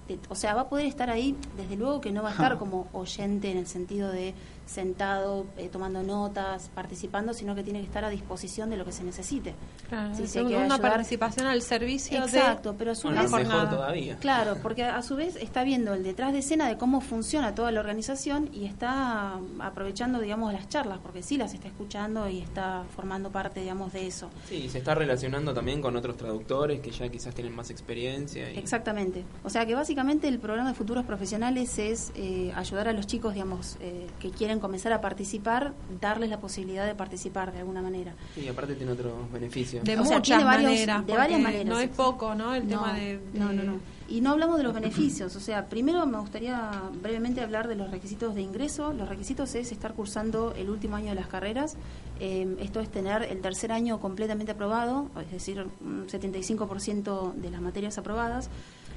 [0.09, 2.59] de- o sea, va a poder estar ahí, desde luego que no va a estar
[2.59, 4.34] como oyente en el sentido de
[4.72, 8.92] sentado, eh, tomando notas, participando, sino que tiene que estar a disposición de lo que
[8.92, 9.54] se necesite.
[9.88, 10.80] Claro, Sí, es una ayudar.
[10.80, 13.30] participación al servicio Exacto, pero a su Bueno, vez...
[13.32, 14.16] Una mejor todavía.
[14.18, 17.70] Claro, porque a su vez está viendo el detrás de escena de cómo funciona toda
[17.72, 22.84] la organización y está aprovechando, digamos, las charlas, porque sí las está escuchando y está
[22.96, 24.30] formando parte, digamos, de eso.
[24.48, 28.50] Sí, se está relacionando también con otros traductores que ya quizás tienen más experiencia.
[28.50, 28.58] Y...
[28.58, 29.24] Exactamente.
[29.44, 33.34] O sea que básicamente el programa de futuros profesionales es eh, ayudar a los chicos,
[33.34, 38.14] digamos, eh, que quieren comenzar a participar, darles la posibilidad de participar de alguna manera.
[38.34, 39.84] Sí, aparte tiene otros beneficios.
[39.84, 41.06] de O sea, muchas tiene varios- maneras.
[41.06, 42.54] de varias maneras, No es poco, ¿no?
[42.54, 43.76] El no, tema de, no, no, no.
[44.08, 45.34] Y no hablamos de los beneficios.
[45.36, 48.92] O sea, primero me gustaría brevemente hablar de los requisitos de ingreso.
[48.92, 51.76] Los requisitos es estar cursando el último año de las carreras.
[52.20, 57.60] Eh, esto es tener el tercer año completamente aprobado, es decir, un 75% de las
[57.62, 58.50] materias aprobadas.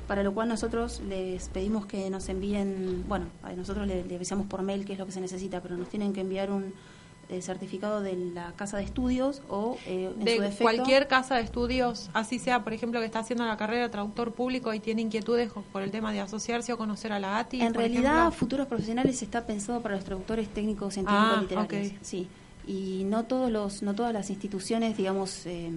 [0.07, 4.45] Para lo cual nosotros les pedimos que nos envíen, bueno, a nosotros le, le avisamos
[4.47, 6.73] por mail qué es lo que se necesita, pero nos tienen que enviar un,
[7.27, 11.37] eh, certificado de la casa de estudios o eh, en su De defecto, cualquier casa
[11.37, 14.79] de estudios, así sea, por ejemplo, que está haciendo la carrera de traductor público y
[14.79, 17.61] tiene inquietudes por el tema de asociarse o conocer a la ATI.
[17.61, 18.31] En por realidad, ejemplo.
[18.31, 21.87] futuros profesionales está pensado para los traductores técnicos científicos Ah, literarios.
[21.93, 21.97] ok.
[22.03, 22.27] Sí.
[22.67, 25.71] Y no todos los, no todas las instituciones, digamos, eh,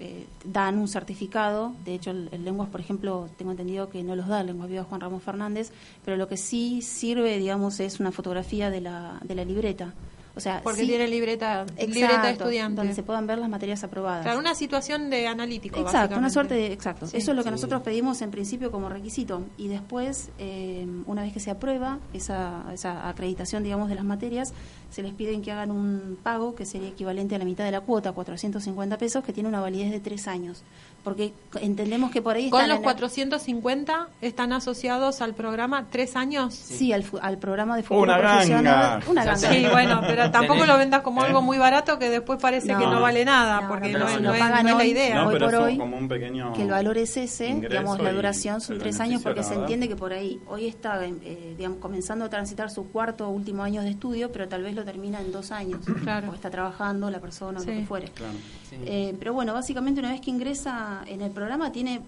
[0.00, 1.72] eh, dan un certificado.
[1.84, 4.68] De hecho, el, el lenguas, por ejemplo, tengo entendido que no los da el lenguas
[4.68, 5.72] viva Juan Ramón Fernández,
[6.04, 9.94] pero lo que sí sirve, digamos, es una fotografía de la, de la libreta.
[10.36, 12.76] O sea, Porque sí- tiene libreta, Exacto, libreta de estudiante.
[12.76, 14.22] donde se puedan ver las materias aprobadas.
[14.22, 15.80] Claro, una situación de analítico.
[15.80, 17.08] Exacto, una suerte de, exacto.
[17.08, 17.16] Sí.
[17.16, 17.54] Eso es lo que Sí.
[17.56, 22.66] nosotros pedimos en principio como requisito y después, eh, una vez que se aprueba esa,
[22.72, 24.52] esa acreditación, digamos, de las materias,
[24.90, 27.80] se les piden que hagan un pago que sería equivalente a la mitad de la
[27.82, 30.62] cuota, 450 pesos, que tiene una validez de tres años,
[31.04, 35.86] porque entendemos que por ahí Con están los en el- 450 están asociados al programa
[35.90, 36.54] tres años.
[36.54, 38.64] sí, al, fu- al programa de futuro Una profesional.
[39.00, 39.10] ganga.
[39.10, 39.36] Una ganga.
[39.52, 41.26] Sí, bueno, pero tampoco lo vendas como ¿Eh?
[41.26, 42.92] algo muy barato que después parece que No.
[42.92, 45.22] no vale nada, No, porque no, no, no es- no es la idea.
[45.22, 48.60] No, hoy por hoy, como un pequeño que el valor es ese, digamos, la duración
[48.60, 52.28] son tres años porque se entiende que por ahí hoy está, eh, digamos, comenzando a
[52.30, 55.50] transitar su cuarto o último año de estudio, pero tal vez lo termina en dos
[55.52, 56.30] años, Claro.
[56.30, 57.68] o está trabajando la persona o Sí.
[57.70, 58.08] lo que fuere.
[58.12, 58.34] Claro.
[58.68, 58.76] Sí.
[58.84, 62.00] Eh, pero bueno, básicamente una vez que ingresa en el programa tiene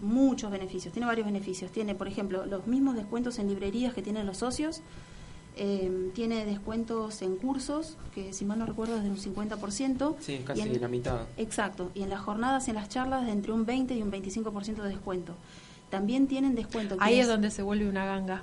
[0.00, 1.70] muchos beneficios, tiene varios beneficios.
[1.70, 4.82] Tiene, por ejemplo, los mismos descuentos en librerías que tienen los socios,
[5.56, 10.16] eh, tiene descuentos en cursos, que si mal no recuerdo es de un 50%.
[10.18, 11.20] Sí, casi en- la mitad.
[11.36, 14.10] Exacto, y en las jornadas y en las charlas de entre un 20 y un
[14.10, 15.34] 25% de descuento.
[15.90, 16.96] También tienen descuento.
[16.98, 18.42] Ahí es donde se vuelve una ganga.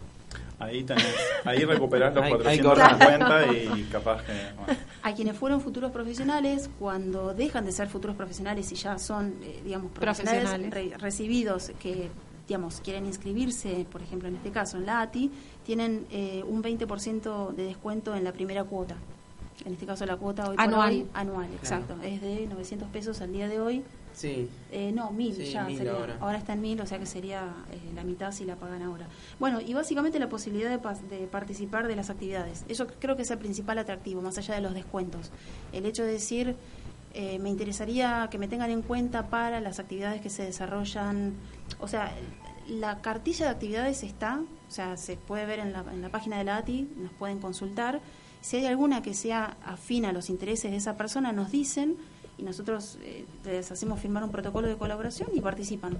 [0.61, 1.05] Ahí tenés,
[1.43, 4.31] ahí recuperás los Hay- hay 450 y capaz que...
[4.65, 4.79] bueno.
[5.03, 9.61] A quienes fueron futuros profesionales, cuando dejan de ser futuros profesionales y ya son, eh,
[9.65, 10.91] digamos, profesionales Profesionales.
[10.91, 12.09] re- recibidos que,
[12.47, 15.31] digamos, quieren inscribirse, por ejemplo, en este caso en la ATI,
[15.65, 18.95] tienen eh, un 20% de descuento en la primera cuota.
[19.65, 20.89] En este caso la cuota hoy por Anual.
[20.91, 21.95] hoy, anual, exacto.
[22.03, 23.83] Es de 900 pesos al día de hoy.
[24.13, 24.49] Sí.
[24.71, 25.93] Eh, no, mil Sí, ya mil sería.
[26.19, 26.37] ahora.
[26.37, 29.07] está en mil, o sea que sería eh, la mitad si la pagan ahora.
[29.39, 32.63] Bueno, y básicamente la posibilidad de, de participar de las actividades.
[32.67, 35.31] Eso creo que es el principal atractivo, más allá de los descuentos.
[35.73, 36.55] El hecho de decir,
[37.13, 41.33] eh, me interesaría que me tengan en cuenta para las actividades que se desarrollan.
[41.79, 42.13] O sea,
[42.67, 46.37] la cartilla de actividades está, o sea, se puede ver en la, en la página
[46.37, 47.99] de la ATI, nos pueden consultar.
[48.39, 51.97] Si hay alguna que sea afín a los intereses de esa persona, nos dicen
[52.41, 55.97] y nosotros eh, les hacemos firmar un protocolo de colaboración y participan.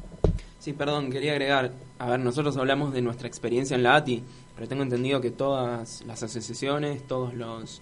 [0.60, 4.24] Sí, perdón, quería agregar, a ver, nosotros hablamos de nuestra experiencia en la ATI,
[4.56, 7.82] pero tengo entendido que todas las asociaciones, todos los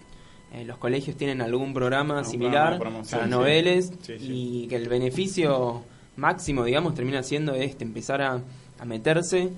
[0.52, 4.64] eh, los colegios tienen algún programa Algún similar programa para noveles Sí, sí.
[4.64, 5.84] y que el beneficio
[6.16, 8.42] máximo, digamos, termina siendo este, empezar a,
[8.80, 9.52] a meterse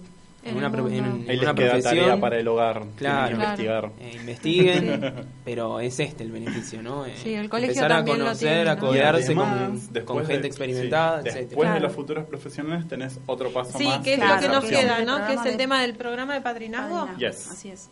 [0.43, 1.23] en, una, el pro- en, mundo.
[1.25, 1.95] en Ahí les una queda profesión.
[1.99, 2.83] tarea para el hogar.
[2.97, 3.35] Claro.
[3.35, 3.91] investigar.
[3.99, 5.13] Eh, investiguen,
[5.45, 7.05] pero es este el beneficio, ¿no?
[7.05, 11.27] Eh, Sí, el colegio empezar a lo conocer, a codearse con, gente de- experimentada, sí,
[11.29, 11.47] etcétera.
[11.49, 13.99] Después de los futuros profesionales tenés otro paso Sí, más.
[13.99, 15.27] que es Claro, lo que nos que queda, ¿no?
[15.27, 17.05] Que es el de- tema del programa de padrinazgo.
[17.05, 17.51] Padrinazgo, Yes.
[17.51, 17.89] Así es.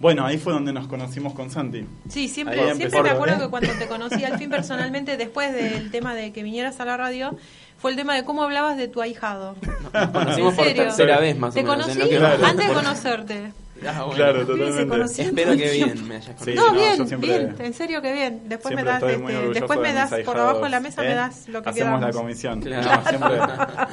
[0.00, 1.84] Bueno, ahí fue donde nos conocimos con Santi.
[2.08, 6.14] Sí, siempre, siempre me acuerdo que cuando te conocí al fin personalmente, después del tema
[6.14, 7.36] de que vinieras a la radio,
[7.78, 9.54] fue el tema de cómo hablabas de tu ahijado.
[9.92, 10.82] Nos conocimos ¿En por serio?
[10.84, 11.76] tercera vez más Te o menos.
[11.76, 12.42] conocí en lo que Claro.
[12.42, 12.48] va.
[12.48, 13.52] antes de conocerte.
[13.86, 14.14] Ah, bueno.
[14.14, 15.22] Claro, totalmente.
[15.22, 16.56] Espero que bien me hayas conocido.
[16.64, 18.42] no, no, bien, siempre- bien, en serio que bien.
[18.48, 19.18] Después me das, este,
[19.52, 21.14] después me das por abajo de la mesa, me ¿eh?
[21.14, 22.60] das lo que Hacemos la comisión.
[22.60, 22.90] Claro.
[23.02, 23.38] No, siempre,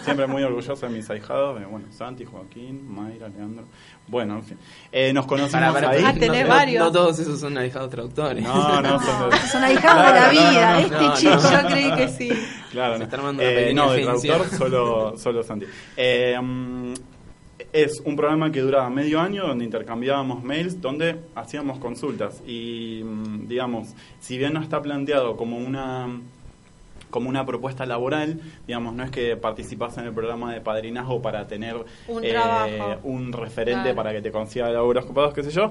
[0.03, 3.65] siempre muy orgulloso de mis ahijados, de, bueno, Santi, Joaquín, Mayra, Leandro.
[4.07, 4.57] Bueno, en fin.
[4.91, 6.03] Eh, nos conocimos ahí.
[6.05, 6.83] Ah, no- tenés no, varios.
[6.85, 8.43] No todos esos son ahijados traductores.
[8.43, 11.35] No, no, son de- Son ahijados de la vida, no, no, este no, chico.
[11.35, 11.61] no.
[11.61, 12.29] Yo creí que sí.
[12.71, 13.03] Claro, Se no.
[13.05, 15.65] está armando una Eh, no, de traductor solo, solo Santi.
[15.97, 16.93] Eh, mm,
[17.75, 23.47] es un programa que duraba medio año donde intercambiábamos mails, donde hacíamos consultas y, mm,
[23.49, 26.07] digamos, si bien no está planteado como una
[27.09, 31.47] como una propuesta laboral, digamos, no es que participas en el programa de padrinazgo para
[31.47, 31.75] tener
[32.09, 33.95] Un eh, un referente Claro.
[33.95, 35.69] para que te consiga laburos ocupados, qué sé yo.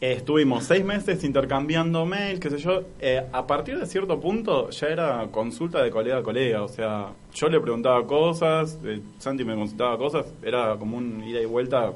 [0.00, 2.84] Estuvimos seis meses intercambiando mail, qué sé yo.
[3.00, 6.62] Eh, a partir de cierto punto ya era consulta de colega a colega.
[6.62, 10.24] O sea, yo le preguntaba cosas, eh, Santi me consultaba cosas.
[10.42, 11.92] Era como un ida y vuelta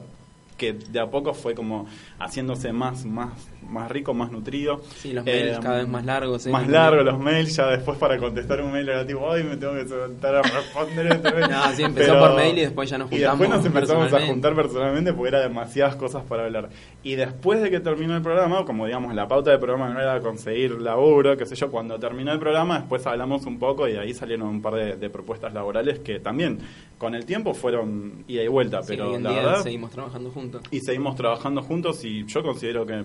[0.58, 1.86] que de a poco fue como
[2.18, 3.32] haciéndose más, más,
[3.68, 4.80] más rico, más nutrido.
[4.96, 6.46] Sí, los mails Eh, cada vez más largos.
[6.46, 6.50] ¿eh?
[6.50, 9.74] Más largos los mails, ya después para contestar un mail era tipo, ay, me tengo
[9.74, 11.44] que sentar a responder este mail.
[11.50, 14.26] No, sí, empezó por mail y después ya nos Y después juntamos nos empezamos a
[14.26, 16.68] juntar personalmente porque era demasiadas cosas para hablar.
[17.02, 20.20] Y después de que terminó el programa, como digamos, la pauta del programa no era
[20.20, 24.00] conseguir laburo, qué sé yo, cuando terminó el programa, después hablamos un poco y de
[24.00, 26.58] ahí salieron un par de, de propuestas laborales que también
[26.98, 29.62] con el tiempo fueron ida y vuelta, Sí, pero hoy en la día verdad...
[29.62, 30.62] seguimos trabajando juntos.
[30.70, 33.04] Y seguimos trabajando juntos y yo considero que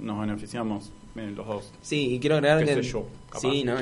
[0.00, 1.72] nos beneficiamos los dos.
[1.82, 3.06] Sí, y quiero agregar que sé yo,
[3.38, 3.76] sí, no,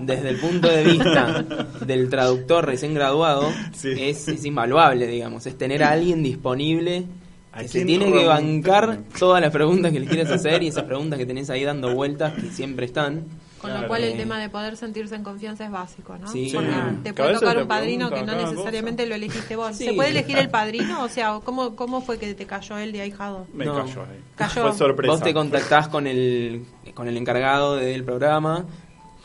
[0.00, 1.44] desde el punto de vista
[1.86, 3.90] del traductor recién graduado Sí.
[3.96, 7.04] es, es invaluable, digamos, es tener a alguien disponible
[7.52, 10.84] ¿A que se tiene que bancar todas las preguntas que le quieres hacer y esas
[10.84, 13.24] preguntas que tenés ahí dando vueltas que siempre están.
[13.60, 16.28] Con lo cual el Eh, tema de poder sentirse en confianza es básico, ¿no?
[16.28, 16.50] Sí.
[16.54, 16.70] Porque
[17.02, 19.76] te puede tocar te un padrino que no necesariamente lo elegiste vos.
[19.76, 19.86] Sí.
[19.86, 21.02] ¿Se puede elegir el padrino?
[21.02, 23.46] O sea, ¿cómo, cómo fue que te cayó él de ahijado?
[23.52, 23.74] Me No.
[23.74, 24.20] cayó ahí.
[24.36, 24.62] Cayó.
[24.68, 25.12] Fue sorpresa.
[25.12, 28.64] Vos te contactás con el, con el encargado del programa,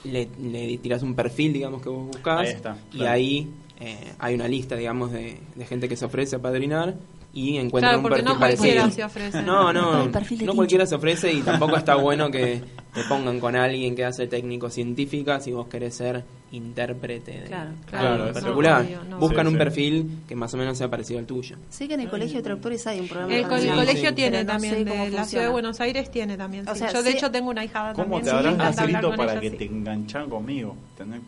[0.03, 3.11] le, le tirás un perfil, digamos, que vos buscás, Ahí está, y claro.
[3.13, 6.95] ahí eh, hay una lista, digamos, de, de gente que se ofrece a padrinar
[7.33, 8.91] y encuentra Claro, un perfil no cualquiera parecido.
[8.95, 9.41] se ofrece.
[9.41, 10.53] No, no, no Tincho.
[10.53, 12.61] cualquiera se ofrece y tampoco está bueno que
[12.93, 16.23] te pongan con alguien que hace técnico científica si vos querés ser
[16.53, 18.85] intérprete de Claro, claro, eso particular.
[19.09, 19.17] no.
[19.17, 19.57] Buscan Sí, un sí.
[19.57, 21.55] perfil que más o menos sea parecido al tuyo.
[21.69, 23.33] Sé que en el colegio de traductores hay un programa.
[23.33, 24.15] El, de co- el Sí, traducción, colegio sí.
[24.15, 26.67] tiene pero no también, sé de cómo la ciudad de Buenos Aires tiene también.
[26.69, 26.79] O sí.
[26.79, 28.23] sea, Yo de sí- hecho tengo una hijada ¿Cómo también.
[28.23, 29.57] te sí, me habrás escrito para que sí.
[29.57, 30.75] te enganchan conmigo?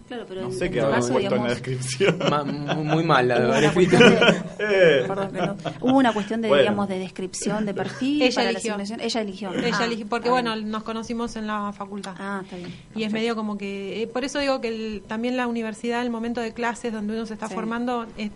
[0.07, 2.17] Claro, pero no sé qué habrás puesto en la descripción.
[2.30, 3.97] Ma- muy, mal la Hubo una escrito.
[3.97, 4.19] cuestión
[4.57, 5.03] de, Eh.
[5.07, 5.57] perdón.
[5.82, 6.61] Hubo una cuestión de, Bueno.
[6.61, 8.78] digamos, de descripción de perfil Ella para eligió.
[8.80, 9.53] Ella eligió.
[9.53, 12.13] Ella Ah, eligió- porque bueno, nos conocimos en la facultad.
[12.17, 12.73] Ah, está bien.
[12.95, 16.09] Y es medio como que, eh, por eso digo que el- también la universidad, el
[16.09, 17.53] momento de clases donde uno se está Sí.
[17.53, 18.32] formando, es-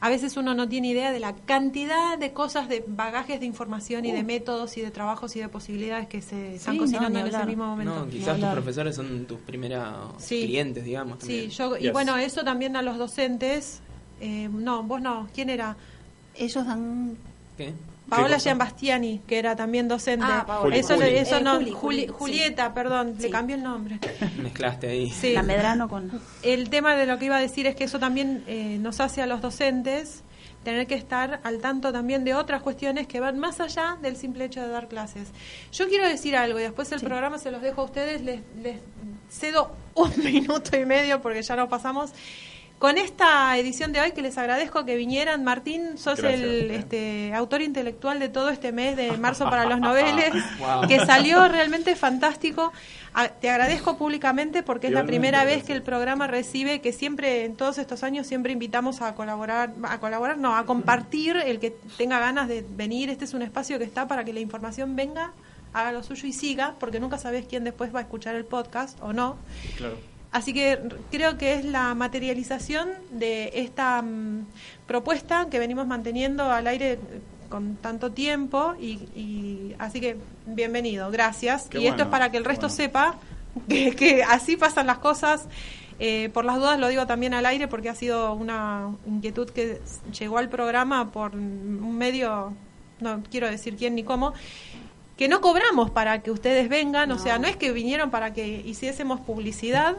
[0.00, 4.04] a veces uno no tiene idea de la cantidad de cosas, de bagajes de información
[4.06, 6.86] y de métodos y de trabajos y de posibilidades que se están Uh.
[6.86, 7.94] Sí, cocinando en ese mismo momento.
[7.94, 10.42] No, quizás tus profesores son tus primeros Sí.
[10.46, 11.18] clientes, digamos.
[11.22, 13.82] Sí, yo, y bueno, eso también a los docentes.
[14.22, 15.76] eh, no, vos no, ¿quién era?
[16.34, 17.16] Ellos dan.
[17.56, 17.72] ¿Qué?
[18.10, 18.38] Paola?
[18.38, 20.26] Giambastiani, que era también docente.
[20.28, 20.76] Ah, Paola.
[20.76, 21.08] eso Juli.
[21.16, 22.12] eso Eh, no, Juli, Juli- Juli, sí.
[22.12, 23.98] Julieta, perdón, le cambió el nombre.
[24.42, 25.10] Mezclaste ahí.
[25.10, 25.32] Sí.
[25.32, 26.10] La Medrano con.
[26.42, 29.22] El tema de lo que iba a decir es que eso también eh, nos hace
[29.22, 30.22] a los docentes
[30.64, 34.44] tener que estar al tanto también de otras cuestiones que van más allá del simple
[34.44, 35.28] hecho de dar clases.
[35.72, 37.06] Yo quiero decir algo y después el Sí.
[37.06, 38.76] programa se los dejo a ustedes, les, les
[39.30, 42.10] cedo un minuto y medio porque ya nos pasamos.
[42.80, 46.40] Con esta edición de hoy que les agradezco que vinieran, Martín, sos Gracias.
[46.40, 50.88] el este, autor intelectual de todo este mes de marzo para los noveles, Wow.
[50.88, 52.72] que salió realmente fantástico.
[53.12, 57.44] A- te agradezco públicamente porque es la primera vez que el programa recibe, que siempre
[57.44, 61.76] en todos estos años siempre invitamos a colaborar, a colaborar, no, a compartir, el que
[61.98, 63.10] tenga ganas de venir.
[63.10, 65.32] Este es un espacio que está para que la información venga,
[65.74, 68.98] haga lo suyo y siga, porque nunca sabes quién después va a escuchar el podcast
[69.02, 69.36] o no.
[69.76, 69.98] Claro.
[70.32, 70.78] Así que
[71.10, 74.46] creo que es la materialización de esta mm,
[74.86, 76.98] propuesta que venimos manteniendo al aire eh,
[77.48, 80.16] con tanto tiempo y, y así que
[80.46, 81.68] bienvenido, gracias.
[81.68, 82.76] Qué y esto es para que el resto bueno.
[82.76, 83.18] sepa
[83.68, 85.48] que, que así pasan las cosas.
[86.02, 89.82] Eh, por las dudas lo digo también al aire porque ha sido una inquietud que
[90.18, 92.54] llegó al programa por un medio,
[93.00, 94.32] no quiero decir quién ni cómo,
[95.18, 98.62] que no cobramos para que ustedes vengan, o sea, no es que vinieron para que
[98.64, 99.98] hiciésemos publicidad,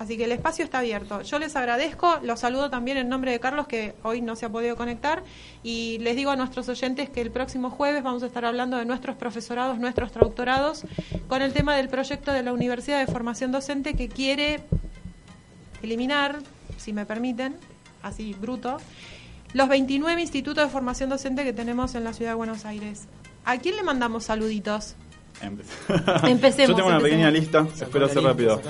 [0.00, 1.22] así que el espacio está abierto.
[1.22, 4.48] Yo les agradezco, los saludo también en nombre de Carlos, que hoy no se ha
[4.48, 5.22] podido conectar,
[5.62, 8.84] y les digo a nuestros oyentes que el próximo jueves vamos a estar hablando de
[8.86, 10.82] nuestros profesorados, nuestros traductorados,
[11.28, 14.60] con el tema del proyecto de la Universidad de Formación Docente que quiere
[15.82, 16.38] eliminar,
[16.76, 17.56] si me permiten,
[18.02, 18.78] así bruto,
[19.52, 23.06] los 29 institutos de formación docente que tenemos en la ciudad de Buenos Aires.
[23.44, 24.94] ¿A quién le mandamos saluditos?
[25.42, 25.64] Empe-
[26.28, 27.02] Empecemos, Yo tengo una empecemos.
[27.02, 28.60] pequeña lista, espero lista, rápido.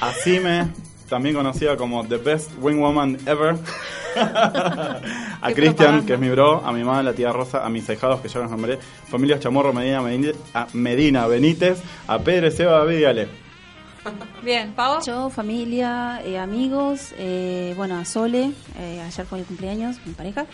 [0.00, 0.68] Asime,
[1.08, 3.56] también conocida como The Best Wing Woman Ever.
[4.16, 8.20] a Cristian, que es mi bro, a mi mamá, la tía Rosa, a mis ahijados,
[8.20, 8.78] que ya los nombré,
[9.08, 13.28] familias Chamorro, Medina, Medina, a Medina Benítez, a Pedro, Seba, David y Ale.
[14.42, 15.02] Bien, Pau.
[15.04, 20.46] Yo, familia, eh, amigos, eh, bueno, a Sole, eh, ayer fue el cumpleaños, mi pareja,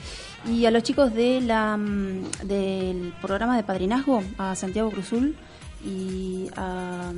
[0.46, 5.36] y a los chicos de la, mm, del programa de padrinazgo, a Santiago Cruzul
[5.84, 7.12] y a...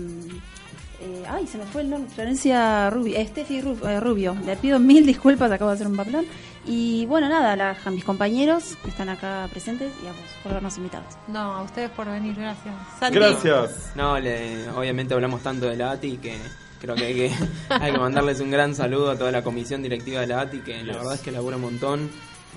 [1.03, 4.37] eh, ay, se me fue el nombre, Florencia Rubio, eh, Steffi Ru- eh, Rubio.
[4.47, 6.25] Le pido mil disculpas, acabo de hacer un papelón.
[6.65, 10.21] Y bueno, nada, a, la- a mis compañeros que están acá presentes y a vos
[10.43, 11.05] por habernos invitado.
[11.29, 12.75] No, a ustedes por venir, gracias.
[13.01, 13.19] Santi.
[13.19, 13.93] Gracias.
[13.97, 16.37] No, le- obviamente hablamos tanto de la ATI que
[16.81, 17.33] creo que hay, que
[17.69, 20.83] hay que mandarles un gran saludo a toda la comisión directiva de la ATI, que
[20.85, 22.11] la verdad es que labura un montón.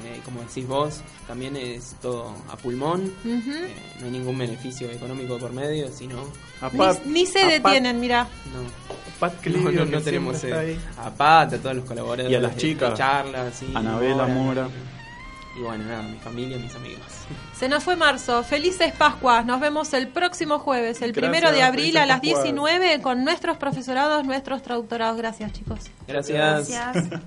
[0.03, 3.13] Eh, como decís vos, también es todo a pulmón.
[3.25, 6.17] Eh, no hay ningún beneficio económico por medio, sino.
[6.61, 8.27] A Ni, Pat, ni se a Pat- detienen, mira.
[8.53, 8.59] No,
[9.19, 12.29] Pat no, Clivio, no, no tenemos eh, a Pat, a todos los colaboradores.
[12.31, 12.91] Y a las de- chicas.
[12.91, 14.67] de charlas, sí, Anabela Mora.
[15.57, 17.05] Y bueno, nada, mi familia, mis amigos.
[17.57, 18.43] Se nos fue marzo.
[18.43, 19.45] Felices Pascuas.
[19.45, 22.43] Nos vemos el próximo jueves, el Gracias, primero de abril a las Pascuas.
[22.43, 25.15] 19 con nuestros profesorados, nuestros traductorados.
[25.15, 25.79] Gracias, chicos.
[26.05, 26.67] Gracias.
[26.69, 27.21] Gracias.